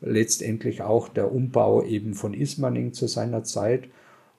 [0.00, 3.84] letztendlich auch der Umbau eben von Ismaning zu seiner Zeit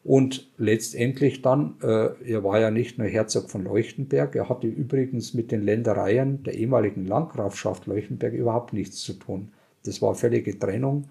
[0.03, 5.33] und letztendlich dann, äh, er war ja nicht nur Herzog von Leuchtenberg, er hatte übrigens
[5.33, 9.53] mit den Ländereien der ehemaligen Landgrafschaft Leuchtenberg überhaupt nichts zu tun.
[9.85, 11.09] Das war völlige Trennung.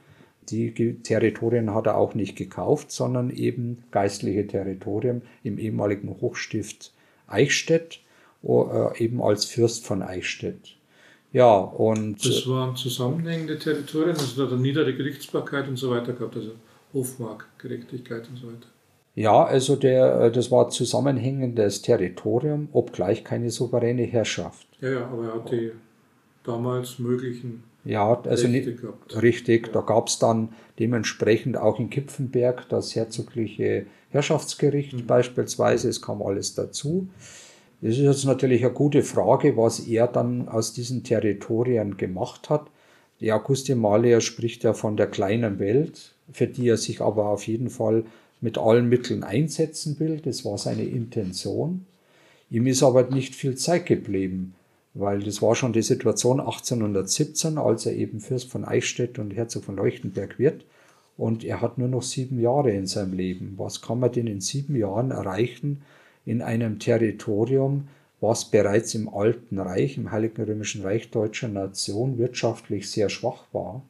[0.50, 0.72] Die
[1.02, 6.92] Territorien hat er auch nicht gekauft, sondern eben geistliche Territorien im ehemaligen Hochstift
[7.26, 8.00] Eichstätt,
[8.42, 10.76] äh, eben als Fürst von Eichstätt.
[11.32, 12.26] Ja, und.
[12.26, 16.50] Das waren zusammenhängende Territorien, also da hat er niedere Gerichtsbarkeit und so weiter gehabt, also
[16.92, 18.66] Hofmark, Gerechtigkeit und so weiter.
[19.14, 24.66] Ja, also der, äh, das war zusammenhängendes Territorium, obgleich keine souveräne Herrschaft.
[24.80, 25.72] Ja, ja, aber er hat die
[26.44, 28.68] damals möglichen ja, also nicht,
[29.20, 29.66] richtig.
[29.66, 29.72] Ja.
[29.72, 35.06] Da gab es dann dementsprechend auch in Kipfenberg das herzogliche Herrschaftsgericht mhm.
[35.06, 35.88] beispielsweise.
[35.88, 37.08] Es kam alles dazu.
[37.80, 42.68] Das ist jetzt natürlich eine gute Frage, was er dann aus diesen Territorien gemacht hat.
[43.20, 47.48] Der Augustin Mahler spricht ja von der kleinen Welt, für die er sich aber auf
[47.48, 48.04] jeden Fall
[48.42, 50.20] mit allen Mitteln einsetzen will.
[50.20, 51.86] Das war seine Intention.
[52.50, 54.54] Ihm ist aber nicht viel Zeit geblieben,
[54.92, 59.64] weil das war schon die Situation 1817, als er eben Fürst von Eichstätt und Herzog
[59.64, 60.66] von Leuchtenberg wird.
[61.16, 63.54] Und er hat nur noch sieben Jahre in seinem Leben.
[63.56, 65.82] Was kann man denn in sieben Jahren erreichen
[66.26, 67.88] in einem Territorium,
[68.20, 73.82] was bereits im Alten Reich, im Heiligen Römischen Reich deutscher Nation wirtschaftlich sehr schwach war?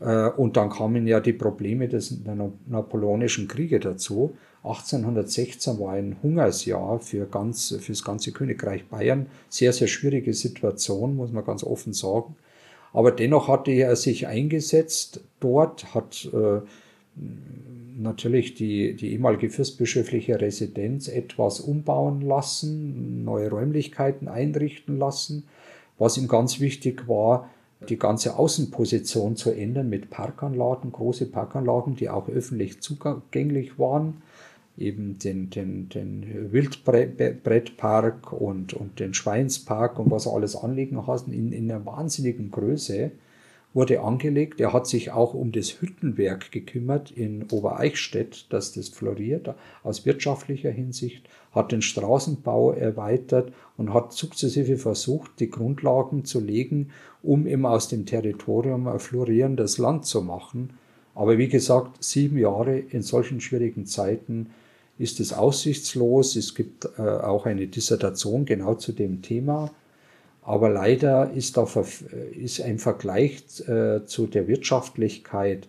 [0.00, 2.18] Äh, und dann kamen ja die Probleme des
[2.66, 4.36] Napoleonischen Kriege dazu.
[4.62, 9.26] 1816 war ein Hungersjahr für, ganz, für das ganze Königreich Bayern.
[9.48, 12.36] Sehr, sehr schwierige Situation, muss man ganz offen sagen.
[12.92, 16.60] Aber dennoch hatte er sich eingesetzt dort, hat äh,
[17.98, 25.44] natürlich die, die ehemalige fürstbischöfliche Residenz etwas umbauen lassen, neue Räumlichkeiten einrichten lassen.
[25.98, 27.50] Was ihm ganz wichtig war,
[27.80, 34.22] die ganze Außenposition zu ändern mit Parkanlagen, große Parkanlagen, die auch öffentlich zugänglich waren.
[34.76, 41.52] Eben den, den, den Wildbrettpark und, und den Schweinspark und was alles anlegen hatten, in,
[41.52, 43.10] in einer wahnsinnigen Größe
[43.74, 44.60] wurde angelegt.
[44.60, 50.70] Er hat sich auch um das Hüttenwerk gekümmert in Obereichstätt, dass das floriert aus wirtschaftlicher
[50.70, 56.90] Hinsicht, hat den Straßenbau erweitert und hat sukzessive versucht, die Grundlagen zu legen,
[57.22, 60.70] um eben aus dem Territorium ein florierendes Land zu machen.
[61.14, 64.50] Aber wie gesagt, sieben Jahre in solchen schwierigen Zeiten
[64.98, 66.36] ist es aussichtslos.
[66.36, 69.70] Es gibt äh, auch eine Dissertation genau zu dem Thema.
[70.42, 71.68] Aber leider ist, da,
[72.40, 75.68] ist ein Vergleich äh, zu der Wirtschaftlichkeit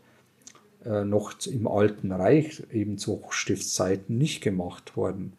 [0.85, 5.33] äh, noch im Alten Reich, eben zu Hochstiftszeiten, nicht gemacht worden.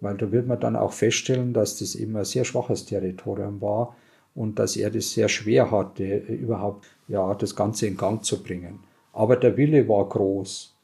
[0.00, 3.94] Weil da wird man dann auch feststellen, dass das eben ein sehr schwaches Territorium war
[4.34, 8.80] und dass er das sehr schwer hatte, überhaupt ja, das Ganze in Gang zu bringen.
[9.12, 10.74] Aber der Wille war groß.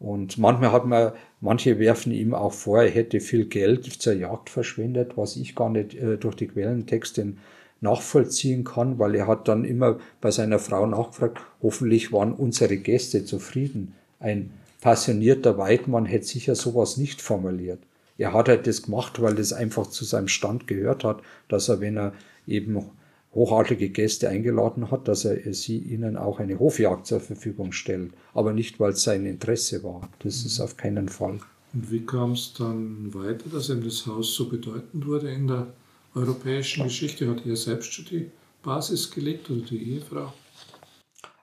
[0.00, 4.50] Und manchmal hat man, manche werfen ihm auch vor, er hätte viel Geld zur Jagd
[4.50, 7.34] verschwendet, was ich gar nicht äh, durch die Quellentexte
[7.80, 13.24] nachvollziehen kann, weil er hat dann immer bei seiner Frau nachgefragt, hoffentlich waren unsere Gäste
[13.24, 13.94] zufrieden.
[14.18, 14.50] Ein
[14.80, 17.80] passionierter Weidmann hätte sicher sowas nicht formuliert.
[18.16, 21.80] Er hat halt das gemacht, weil das einfach zu seinem Stand gehört hat, dass er,
[21.80, 22.12] wenn er
[22.46, 22.90] eben
[23.34, 28.52] hochadlige Gäste eingeladen hat, dass er sie ihnen auch eine Hofjagd zur Verfügung stellt, aber
[28.52, 30.08] nicht, weil es sein Interesse war.
[30.20, 30.46] Das mhm.
[30.46, 31.40] ist auf keinen Fall.
[31.72, 35.66] Und wie kam es dann weiter, dass ihm das Haus so bedeutend wurde in der
[36.14, 37.28] europäischen Geschichte?
[37.28, 38.30] Hat er selbst schon die
[38.62, 40.32] Basis gelegt oder die Ehefrau?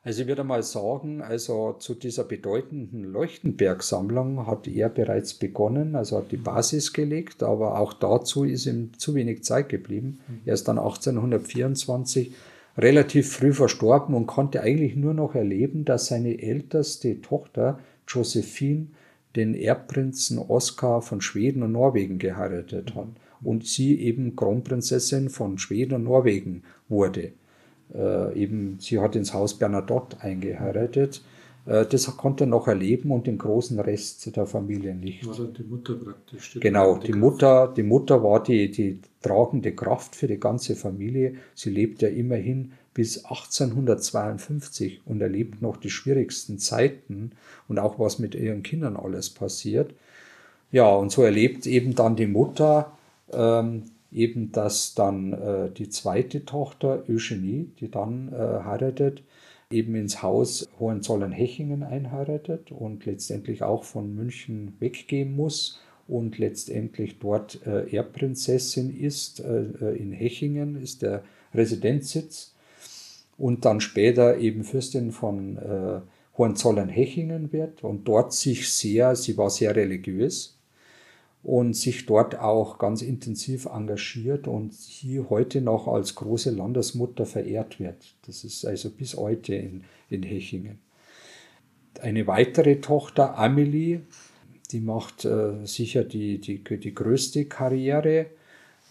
[0.04, 6.18] Also ich würde mal sagen, also zu dieser bedeutenden Leuchtenberg-Sammlung hat er bereits begonnen, also
[6.18, 10.20] hat die Basis gelegt, aber auch dazu ist ihm zu wenig Zeit geblieben.
[10.43, 12.34] Er ist dann 1824
[12.80, 18.88] relativ früh verstorben und konnte eigentlich nur noch erleben, dass seine älteste Tochter Josephine
[19.36, 23.10] den Erbprinzen Oskar von Schweden und Norwegen geheiratet hat
[23.43, 27.34] und sie eben Kronprinzessin von Schweden und Norwegen wurde.
[27.94, 31.22] Äh, eben, sie hat ins Haus Bernadotte eingeheiratet.
[31.66, 35.28] Äh, das konnte er noch erleben und den großen Rest der Familie nicht.
[35.28, 36.54] War dann die Mutter praktisch?
[36.54, 41.36] Die genau, die Mutter, die Mutter war die, die tragende Kraft für die ganze Familie.
[41.54, 47.32] Sie lebt ja immerhin bis 1852 und erlebt noch die schwierigsten Zeiten
[47.68, 49.94] und auch was mit ihren Kindern alles passiert.
[50.72, 52.92] Ja, und so erlebt eben dann die Mutter
[53.32, 59.24] ähm, eben, dass dann äh, die zweite Tochter, Eugenie, die dann äh, heiratet,
[59.72, 67.66] eben ins Haus Hohenzollern-Hechingen einheiratet und letztendlich auch von München weggehen muss und letztendlich dort
[67.66, 69.39] äh, Erbprinzessin ist.
[69.39, 72.53] Äh, äh, in Hechingen ist der Residenzsitz
[73.38, 76.01] und dann später eben Fürstin von äh,
[76.38, 80.57] Hohenzollern-Hechingen wird und dort sich sehr, sie war sehr religiös,
[81.44, 87.80] und sich dort auch ganz intensiv engagiert und hier heute noch als große Landesmutter verehrt
[87.80, 88.16] wird.
[88.28, 90.80] Das ist also bis heute in, in Hechingen.
[92.00, 94.02] Eine weitere Tochter, Amelie,
[94.72, 98.28] die macht äh, sicher die, die, die größte Karriere,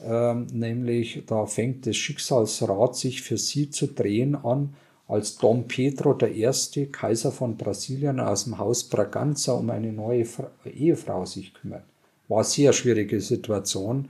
[0.02, 4.74] ähm, nämlich da fängt das Schicksalsrad sich für sie zu drehen an,
[5.06, 10.26] als Dom Pedro I., Kaiser von Brasilien, aus dem Haus Braganza um eine neue
[10.64, 11.84] Ehefrau sich kümmert
[12.30, 14.08] war eine sehr schwierige Situation,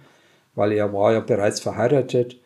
[0.55, 2.39] weil er war ja bereits verheiratet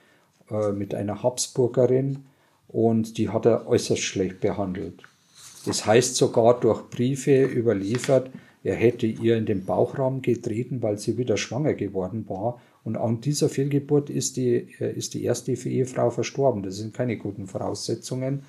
[0.50, 2.24] äh, mit einer Habsburgerin
[2.68, 5.02] und die hat er äußerst schlecht behandelt.
[5.66, 8.30] Das heißt sogar durch Briefe überliefert,
[8.62, 12.60] er hätte ihr in den Bauchraum getreten, weil sie wieder schwanger geworden war.
[12.82, 16.62] Und an dieser Fehlgeburt ist die, äh, ist die erste Ehefrau verstorben.
[16.62, 18.44] Das sind keine guten Voraussetzungen.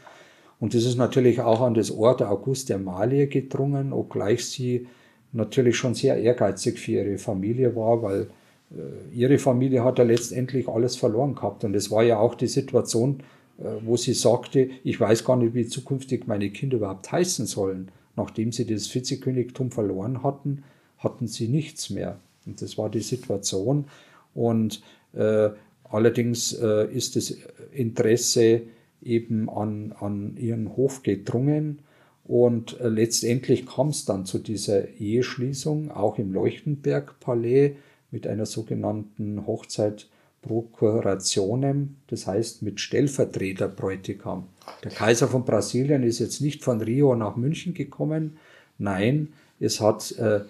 [0.59, 4.88] Und das ist natürlich auch an das Ort August der Malie gedrungen, obgleich sie
[5.36, 8.27] natürlich schon sehr ehrgeizig für ihre Familie war, weil
[8.71, 11.63] äh, ihre Familie hat ja letztendlich alles verloren gehabt.
[11.63, 13.19] Und es war ja auch die Situation,
[13.59, 17.91] äh, wo sie sagte, ich weiß gar nicht, wie zukünftig meine Kinder überhaupt heißen sollen.
[18.15, 20.63] Nachdem sie das Vizekönigtum verloren hatten,
[20.97, 22.19] hatten sie nichts mehr.
[22.45, 23.86] Und das war die Situation.
[24.33, 24.81] Und
[25.13, 25.49] äh,
[25.89, 27.36] allerdings äh, ist das
[27.71, 28.61] Interesse
[29.03, 31.79] eben an, an ihren Hof gedrungen.
[32.28, 37.76] Und äh, letztendlich kam es dann zu dieser Eheschließung, auch im Leuchtenberg-Palais
[38.11, 40.07] mit einer sogenannten Hochzeit
[40.41, 44.43] Prokurationem, das heißt mit Stellvertreterbräutigam.
[44.84, 48.38] Der Kaiser von Brasilien ist jetzt nicht von Rio nach München gekommen,
[48.78, 50.41] nein, es hat äh,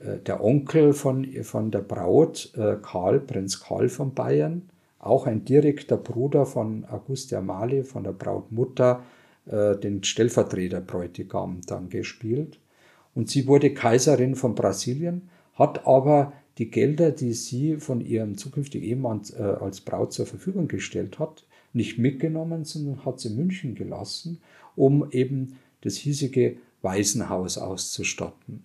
[0.00, 5.44] äh der Onkel von, von der Braut, äh, Karl, Prinz Karl von Bayern, auch ein
[5.44, 9.04] direkter Bruder von Auguste Amalie, von der Brautmutter,
[9.48, 12.58] äh, den Stellvertreterbräutigam dann gespielt.
[13.14, 18.86] Und sie wurde Kaiserin von Brasilien, hat aber die Gelder, die sie von ihrem zukünftigen
[18.86, 24.40] Ehemann äh, als Braut zur Verfügung gestellt hat, nicht mitgenommen, sondern hat sie München gelassen,
[24.76, 28.62] um eben das hiesige Waisenhaus auszustatten.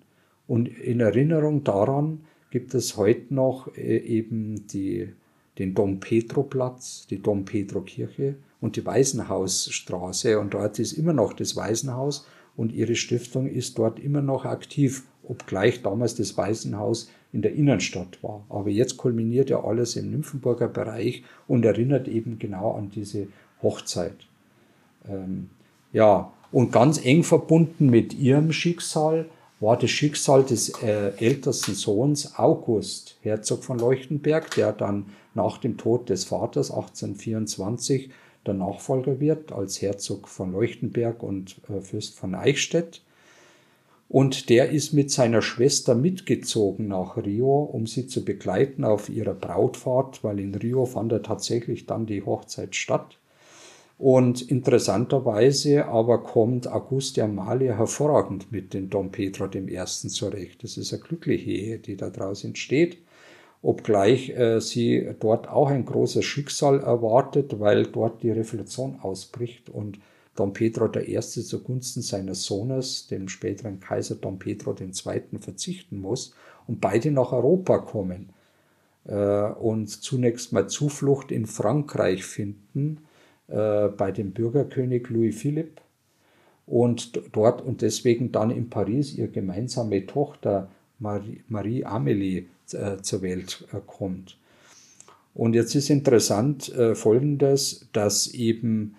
[0.47, 5.09] Und in Erinnerung daran gibt es heute noch äh, eben die,
[5.57, 10.39] den Dom Pedro Platz, die Dom Pedro Kirche und die Waisenhausstraße.
[10.39, 15.03] Und dort ist immer noch das Waisenhaus und ihre Stiftung ist dort immer noch aktiv,
[15.27, 18.45] obgleich damals das Waisenhaus in der Innenstadt war.
[18.47, 23.27] Aber jetzt kulminiert ja alles im Nymphenburger Bereich und erinnert eben genau an diese
[23.61, 24.15] Hochzeit.
[25.09, 25.49] Ähm,
[25.91, 29.25] ja, und ganz eng verbunden mit ihrem Schicksal
[29.59, 35.75] war das Schicksal des äh, ältesten Sohns August, Herzog von Leuchtenberg, der dann nach dem
[35.77, 38.09] Tod des Vaters 1824
[38.45, 43.01] der Nachfolger wird als Herzog von Leuchtenberg und äh, Fürst von Eichstätt.
[44.09, 49.33] Und der ist mit seiner Schwester mitgezogen nach Rio, um sie zu begleiten auf ihrer
[49.33, 53.17] Brautfahrt, weil in Rio fand er tatsächlich dann die Hochzeit statt.
[53.97, 59.85] Und interessanterweise aber kommt Auguste Amalia hervorragend mit dem Dom Pedro I.
[59.85, 60.63] zurecht.
[60.63, 62.97] Das ist eine glückliche Ehe, die daraus entsteht
[63.63, 69.99] obgleich äh, sie dort auch ein großes Schicksal erwartet, weil dort die Revolution ausbricht und
[70.35, 71.19] Don Pedro I.
[71.21, 76.35] zugunsten seines Sohnes, dem späteren Kaiser Don Pedro II., verzichten muss
[76.67, 78.29] und beide nach Europa kommen
[79.05, 83.05] äh, und zunächst mal Zuflucht in Frankreich finden,
[83.47, 85.81] äh, bei dem Bürgerkönig Louis Philippe
[86.65, 93.21] und dort und deswegen dann in Paris ihre gemeinsame Tochter Marie, Marie Amélie äh, zur
[93.21, 94.37] Welt äh, kommt.
[95.33, 98.95] Und jetzt ist interessant äh, Folgendes, dass eben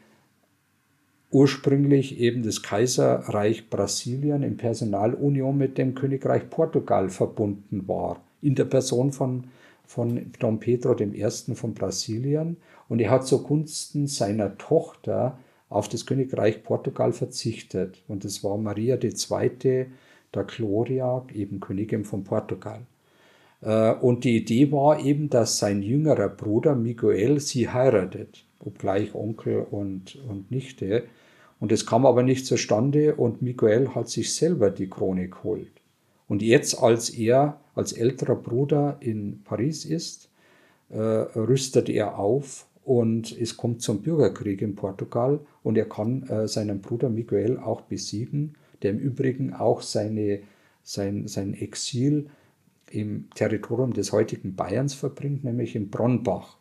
[1.31, 8.67] ursprünglich eben das Kaiserreich Brasilien in Personalunion mit dem Königreich Portugal verbunden war, in der
[8.67, 9.45] Person von,
[9.85, 11.29] von Dom Pedro I.
[11.55, 12.57] von Brasilien.
[12.89, 15.39] Und er hat zugunsten seiner Tochter
[15.69, 18.03] auf das Königreich Portugal verzichtet.
[18.07, 19.87] Und das war Maria II.
[20.35, 22.83] der Gloria, eben Königin von Portugal.
[23.65, 29.67] Äh, und die Idee war eben, dass sein jüngerer Bruder Miguel sie heiratet, obgleich Onkel
[29.71, 31.05] und, und Nichte.
[31.61, 35.71] Und es kam aber nicht zustande und Miguel hat sich selber die Krone geholt.
[36.29, 40.29] Und jetzt, als er als älterer Bruder in Paris ist,
[40.91, 46.47] äh, rüstet er auf und es kommt zum Bürgerkrieg in Portugal und er kann äh,
[46.49, 50.41] seinen Bruder Miguel auch besiegen, der im Übrigen auch seine,
[50.83, 52.29] sein, sein Exil
[52.95, 56.57] im Territorium des heutigen Bayerns verbringt, nämlich in Bronnbach,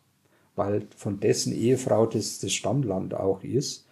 [0.56, 3.86] weil von dessen Ehefrau das, das Stammland auch ist,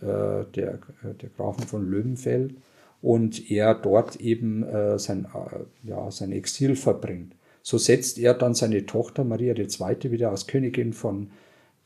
[0.00, 2.54] äh, der, der Grafen von Löwenfeld,
[3.02, 7.34] und er dort eben äh, sein, äh, ja, sein Exil verbringt.
[7.62, 10.10] So setzt er dann seine Tochter Maria II.
[10.10, 11.30] wieder als Königin von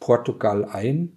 [0.01, 1.13] Portugal ein.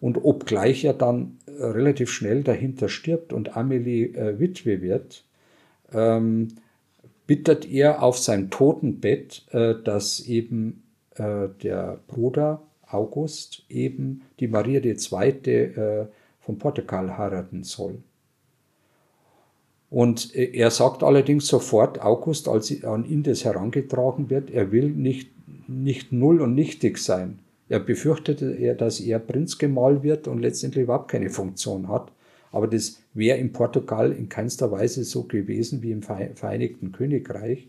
[0.00, 5.24] Und obgleich er dann äh, relativ schnell dahinter stirbt und Amelie äh, Witwe wird,
[5.92, 6.48] ähm,
[7.30, 10.82] bittet er auf seinem Totenbett, äh, dass eben
[11.14, 14.96] äh, der Bruder August eben die Maria II.
[15.46, 16.06] Äh,
[16.40, 17.98] von Portugal heiraten soll.
[19.90, 25.30] Und er sagt allerdings sofort, August, als an ihn das herangetragen wird, er will nicht,
[25.68, 27.38] nicht null und nichtig sein.
[27.68, 32.10] Er befürchtete, dass er Prinzgemahl wird und letztendlich überhaupt keine Funktion hat.
[32.52, 37.68] Aber das wäre in Portugal in keinster Weise so gewesen wie im Vereinigten Königreich,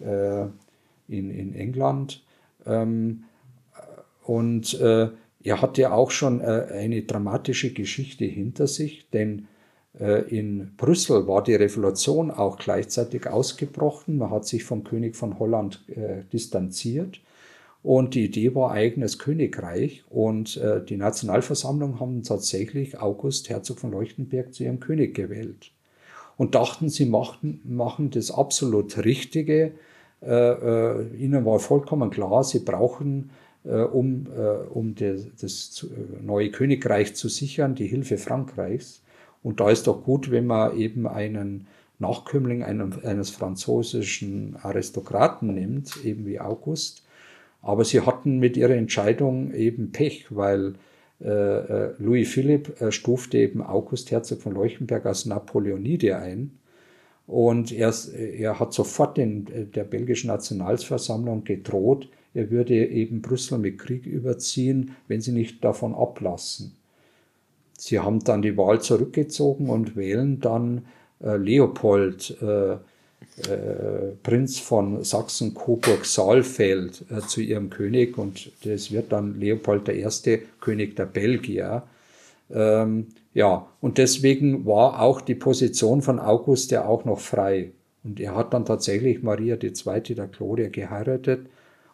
[0.00, 0.42] äh,
[1.08, 2.22] in, in England.
[2.66, 3.24] Ähm,
[4.24, 5.08] und äh,
[5.42, 9.48] er hatte auch schon äh, eine dramatische Geschichte hinter sich, denn
[9.98, 14.18] äh, in Brüssel war die Revolution auch gleichzeitig ausgebrochen.
[14.18, 17.20] Man hat sich vom König von Holland äh, distanziert
[17.82, 20.04] und die Idee war eigenes Königreich.
[20.10, 25.70] Und äh, die Nationalversammlung haben tatsächlich August, Herzog von Leuchtenberg, zu ihrem König gewählt.
[26.36, 29.72] Und dachten, sie machten, machen das absolut Richtige.
[30.22, 33.30] Äh, äh, ihnen war vollkommen klar, sie brauchen,
[33.64, 39.02] äh, um, äh, um de, das äh, neue Königreich zu sichern, die Hilfe Frankreichs.
[39.42, 41.68] Und da ist doch gut, wenn man eben einen
[42.00, 47.02] Nachkömmling eines französischen Aristokraten nimmt, eben wie August,
[47.62, 50.74] aber sie hatten mit ihrer Entscheidung eben Pech, weil
[51.20, 56.52] äh, äh, Louis Philipp äh, stufte eben August Herzog von Leuchtenberg als Napoleonide ein.
[57.26, 63.58] Und er, er hat sofort in äh, der belgischen Nationalversammlung gedroht, er würde eben Brüssel
[63.58, 66.76] mit Krieg überziehen, wenn sie nicht davon ablassen.
[67.76, 70.86] Sie haben dann die Wahl zurückgezogen und wählen dann
[71.20, 72.76] äh, Leopold, äh,
[73.48, 80.06] äh, Prinz von Sachsen-Coburg-Saalfeld äh, zu ihrem König und das wird dann Leopold I.,
[80.60, 81.84] König der Belgier.
[82.50, 87.72] Ähm, ja, und deswegen war auch die Position von August ja auch noch frei.
[88.04, 90.14] Und er hat dann tatsächlich Maria II.
[90.14, 91.46] der Gloria geheiratet.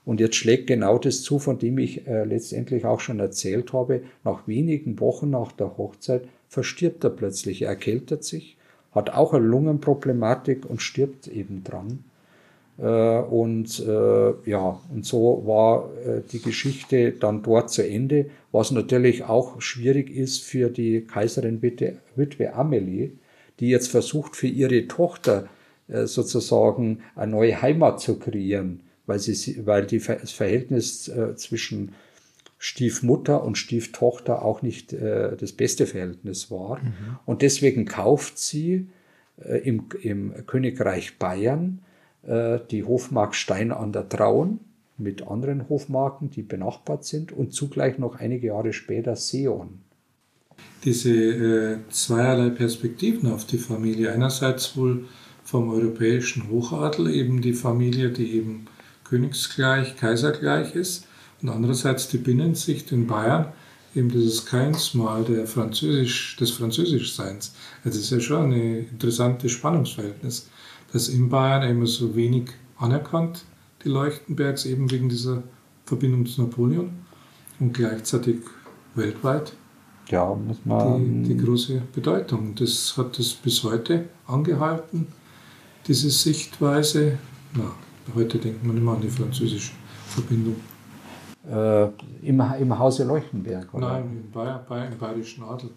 [0.04, 4.02] Und jetzt schlägt genau das zu, von dem ich äh, letztendlich auch schon erzählt habe.
[4.22, 8.56] Nach wenigen Wochen nach der Hochzeit verstirbt er plötzlich, er erkältet sich
[8.94, 12.04] hat auch eine Lungenproblematik und stirbt eben dran.
[12.78, 18.70] Äh, und äh, ja, und so war äh, die Geschichte dann dort zu Ende, was
[18.70, 23.12] natürlich auch schwierig ist für die Kaiserin Witwe, Witwe Amelie,
[23.60, 25.48] die jetzt versucht, für ihre Tochter
[25.88, 31.92] äh, sozusagen eine neue Heimat zu kreieren, weil, sie, weil die, das Verhältnis äh, zwischen
[32.66, 36.78] Stiefmutter und Stieftochter auch nicht äh, das beste Verhältnis war.
[36.78, 37.18] Mhm.
[37.26, 38.86] Und deswegen kauft sie
[39.36, 41.80] äh, im, im Königreich Bayern
[42.26, 44.60] äh, die Hofmark Stein an der Traun
[44.96, 49.80] mit anderen Hofmarken, die benachbart sind und zugleich noch einige Jahre später Seon.
[50.84, 54.10] Diese äh, zweierlei Perspektiven auf die Familie.
[54.10, 55.04] Einerseits wohl
[55.42, 58.68] vom europäischen Hochadel, eben die Familie, die eben
[59.04, 61.08] königsgleich, kaisergleich ist
[61.44, 63.52] und andererseits die Binnensicht in Bayern,
[63.94, 67.54] eben dieses Keinsmal der Französisch, des Französischseins.
[67.84, 70.48] Das ist ja schon ein interessantes Spannungsverhältnis,
[70.92, 73.44] dass in Bayern immer so wenig anerkannt,
[73.84, 75.42] die Leuchtenbergs, eben wegen dieser
[75.84, 76.90] Verbindung zu Napoleon
[77.60, 78.36] und gleichzeitig
[78.94, 79.52] weltweit
[80.08, 81.24] ja, muss man.
[81.24, 82.54] Die, die große Bedeutung.
[82.54, 85.08] Das hat es bis heute angehalten,
[85.86, 87.18] diese Sichtweise.
[87.54, 87.70] Na,
[88.14, 89.72] heute denkt man immer an die französische
[90.06, 90.56] Verbindung.
[91.50, 91.84] Äh,
[92.22, 93.92] im, Im Hause Leuchtenberg, oder?
[93.92, 95.70] Nein, Bayer, im Bayerischen Adel.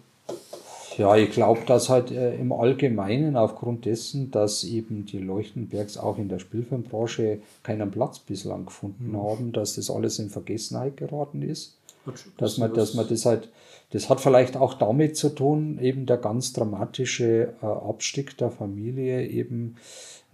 [0.98, 6.18] Ja, ich glaube, dass halt äh, im Allgemeinen aufgrund dessen, dass eben die Leuchtenbergs auch
[6.18, 9.22] in der Spielfilmbranche keinen Platz bislang gefunden mhm.
[9.22, 11.76] haben, dass das alles in Vergessenheit geraten ist.
[12.38, 13.48] Dass man, dass man das halt,
[13.90, 19.26] das hat vielleicht auch damit zu tun, eben der ganz dramatische äh, Abstieg der Familie,
[19.26, 19.76] eben,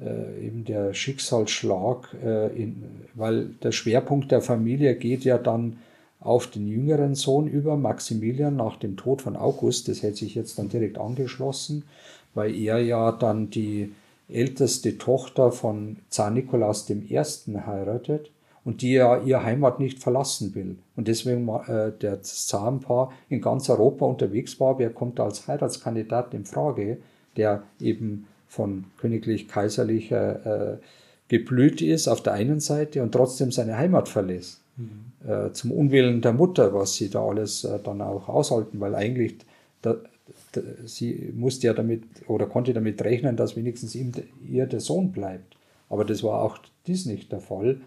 [0.01, 2.83] äh, eben der Schicksalsschlag, äh, in,
[3.15, 5.79] weil der Schwerpunkt der Familie geht ja dann
[6.21, 9.89] auf den jüngeren Sohn über, Maximilian, nach dem Tod von August.
[9.89, 11.85] Das hätte sich jetzt dann direkt angeschlossen,
[12.35, 13.93] weil er ja dann die
[14.29, 17.21] älteste Tochter von Zar Nikolaus I.
[17.67, 18.31] heiratet
[18.65, 20.79] und die ja ihre Heimat nicht verlassen will.
[20.97, 24.79] Und deswegen äh, der Zarenpaar in ganz Europa unterwegs war.
[24.79, 26.99] Wer kommt als Heiratskandidat in Frage,
[27.37, 30.77] der eben von königlich-kaiserlicher äh,
[31.29, 34.61] geblüht ist auf der einen Seite und trotzdem seine Heimat verlässt?
[34.77, 35.29] Mhm.
[35.29, 39.37] Äh, zum Unwillen der Mutter, was sie da alles äh, dann auch aushalten, weil eigentlich
[39.83, 39.97] da,
[40.53, 44.13] da, sie musste ja damit oder konnte damit rechnen, dass wenigstens ihm,
[44.49, 45.57] ihr der Sohn bleibt.
[45.89, 47.81] Aber das war auch dies nicht der Fall.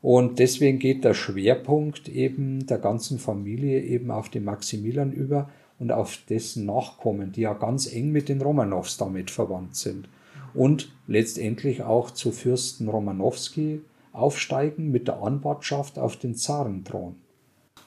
[0.00, 5.92] Und deswegen geht der Schwerpunkt eben der ganzen Familie eben auf den Maximilian über und
[5.92, 10.08] auf dessen Nachkommen, die ja ganz eng mit den Romanows damit verwandt sind.
[10.54, 13.80] Und letztendlich auch zu Fürsten Romanowski,
[14.12, 17.16] aufsteigen mit der Anwartschaft auf den Zarenthron.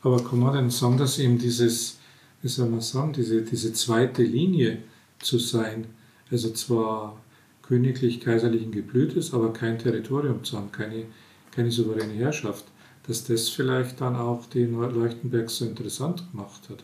[0.01, 1.97] Aber kann man denn sagen, dass eben dieses,
[2.41, 4.79] wie soll man sagen, diese, diese zweite Linie
[5.19, 5.85] zu sein,
[6.31, 7.17] also zwar
[7.63, 11.05] königlich-kaiserlichen Geblütes, aber kein Territorium zu haben, keine,
[11.51, 12.65] keine souveräne Herrschaft,
[13.07, 16.83] dass das vielleicht dann auch den Leuchtenberg so interessant gemacht hat,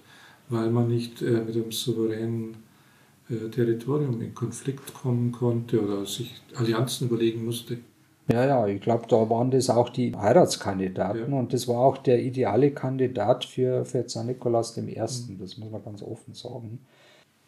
[0.51, 2.57] weil man nicht äh, mit einem souveränen
[3.29, 7.77] äh, Territorium in Konflikt kommen konnte oder sich Allianzen überlegen musste.
[8.31, 11.37] Ja, ja, ich glaube, da waren das auch die Heiratskandidaten ja.
[11.37, 15.39] und das war auch der ideale Kandidat für, für Zar Nikolaus I., mhm.
[15.39, 16.79] das muss man ganz offen sagen.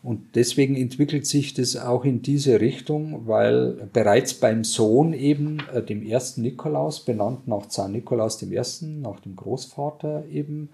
[0.02, 5.82] Und deswegen entwickelt sich das auch in diese Richtung, weil bereits beim Sohn eben, äh,
[5.82, 8.60] dem ersten Nikolaus, benannt nach Zar Nikolaus I.,
[9.02, 10.70] nach dem Großvater eben,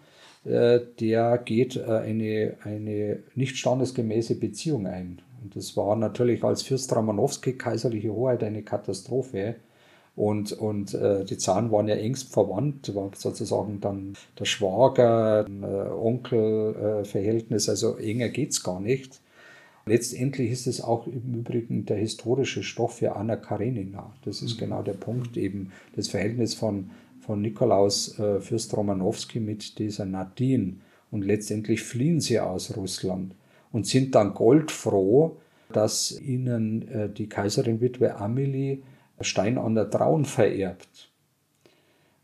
[0.49, 5.21] der geht äh, eine, eine nicht standesgemäße Beziehung ein.
[5.43, 9.55] Und das war natürlich als Fürst Romanowski kaiserliche Hoheit eine Katastrophe
[10.19, 15.89] und, und äh, die Zahn waren ja engst verwandt, war sozusagen dann der Schwager, äh,
[15.91, 19.21] Onkel-Verhältnis, also enger geht es gar nicht.
[19.85, 24.13] Letztendlich ist es auch im Übrigen der historische Stoff für Anna Karenina.
[24.25, 24.59] Das ist mhm.
[24.59, 26.89] genau der Punkt, eben das Verhältnis von,
[27.29, 30.77] von Nikolaus äh, Fürst Romanowski mit dieser Nadine.
[31.11, 33.35] Und letztendlich fliehen sie aus Russland
[33.71, 35.37] und sind dann goldfroh,
[35.71, 38.79] dass ihnen äh, die Kaiserin-Witwe Amelie
[39.21, 41.11] Stein an der Traun vererbt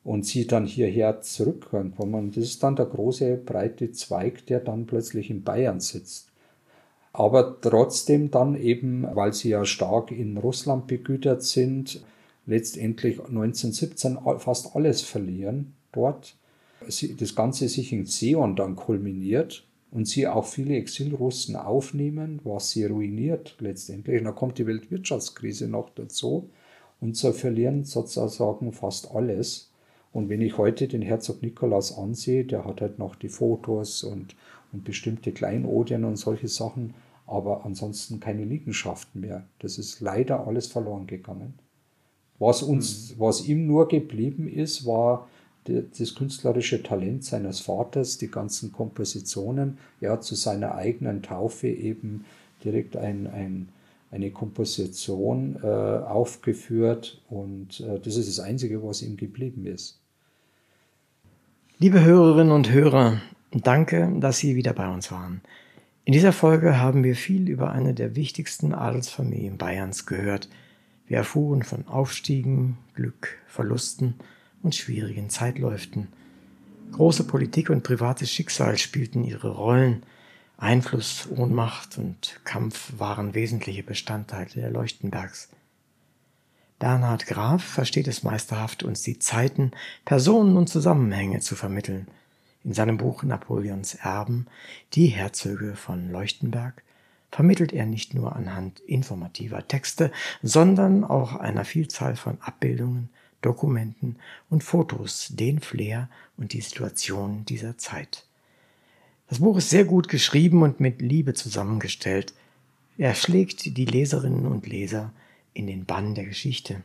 [0.04, 2.32] und sie dann hierher zurückkommen.
[2.32, 6.32] Das ist dann der große, breite Zweig, der dann plötzlich in Bayern sitzt.
[7.14, 12.04] Aber trotzdem dann eben, weil sie ja stark in Russland begütert sind,
[12.46, 16.36] letztendlich 1917 fast alles verlieren dort.
[16.82, 22.86] Das Ganze sich in Seon dann kulminiert und sie auch viele Exilrussen aufnehmen, was sie
[22.86, 24.20] ruiniert letztendlich.
[24.20, 26.50] Und dann kommt die Weltwirtschaftskrise noch dazu
[27.00, 29.72] und sie verlieren sozusagen fast alles.
[30.12, 34.36] Und wenn ich heute den Herzog Nikolaus ansehe, der hat halt noch die Fotos und,
[34.72, 36.94] und bestimmte Kleinodien und solche Sachen,
[37.26, 39.46] aber ansonsten keine Liegenschaften mehr.
[39.60, 41.54] Das ist leider alles verloren gegangen.
[42.40, 43.20] Was, uns, mhm.
[43.20, 45.28] was ihm nur geblieben ist, war
[45.66, 49.80] das künstlerische Talent seines Vaters, die ganzen Kompositionen.
[50.00, 52.26] Er hat zu seiner eigenen Taufe eben
[52.64, 53.70] direkt ein, ein
[54.16, 60.00] eine Komposition äh, aufgeführt und äh, das ist das Einzige, was ihm geblieben ist.
[61.80, 63.22] Liebe Hörerinnen und Hörer,
[63.52, 65.42] danke, dass Sie wieder bei uns waren.
[66.06, 70.48] In dieser Folge haben wir viel über eine der wichtigsten Adelsfamilien Bayerns gehört.
[71.08, 74.16] Wir erfuhren von Aufstiegen, Glück, Verlusten
[74.64, 76.08] und schwierigen Zeitläuften.
[76.92, 80.04] Große Politik und privates Schicksal spielten ihre Rollen–
[80.58, 85.50] Einfluss, Ohnmacht und Kampf waren wesentliche Bestandteile der Leuchtenbergs.
[86.80, 89.72] Bernhard Graf versteht es meisterhaft, uns die Zeiten,
[90.06, 92.08] Personen und Zusammenhänge zu vermitteln.
[92.64, 94.48] In seinem Buch Napoleons Erben,
[94.94, 96.84] Die Herzöge von Leuchtenberg,
[97.36, 100.10] vermittelt er nicht nur anhand informativer Texte,
[100.42, 103.10] sondern auch einer Vielzahl von Abbildungen,
[103.42, 104.16] Dokumenten
[104.50, 108.26] und Fotos den Flair und die Situation dieser Zeit.
[109.28, 112.34] Das Buch ist sehr gut geschrieben und mit Liebe zusammengestellt.
[112.98, 115.12] Er schlägt die Leserinnen und Leser
[115.54, 116.84] in den Bann der Geschichte.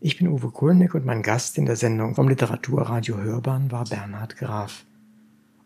[0.00, 4.38] Ich bin Uwe Kulnick und mein Gast in der Sendung vom Literaturradio Hörbahn war Bernhard
[4.38, 4.86] Graf.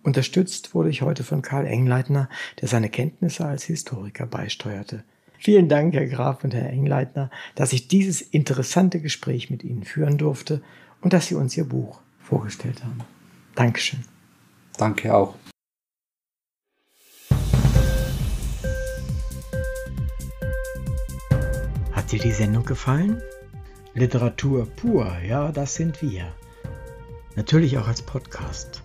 [0.06, 2.28] Unterstützt wurde ich heute von Karl Engleitner,
[2.60, 5.02] der seine Kenntnisse als Historiker beisteuerte.
[5.36, 10.16] Vielen Dank, Herr Graf und Herr Engleitner, dass ich dieses interessante Gespräch mit Ihnen führen
[10.16, 10.62] durfte
[11.00, 13.00] und dass Sie uns Ihr Buch vorgestellt haben.
[13.56, 13.98] Dankeschön.
[14.78, 15.34] Danke auch.
[21.90, 23.20] Hat dir die Sendung gefallen?
[23.94, 26.32] Literatur pur, ja, das sind wir.
[27.34, 28.84] Natürlich auch als Podcast.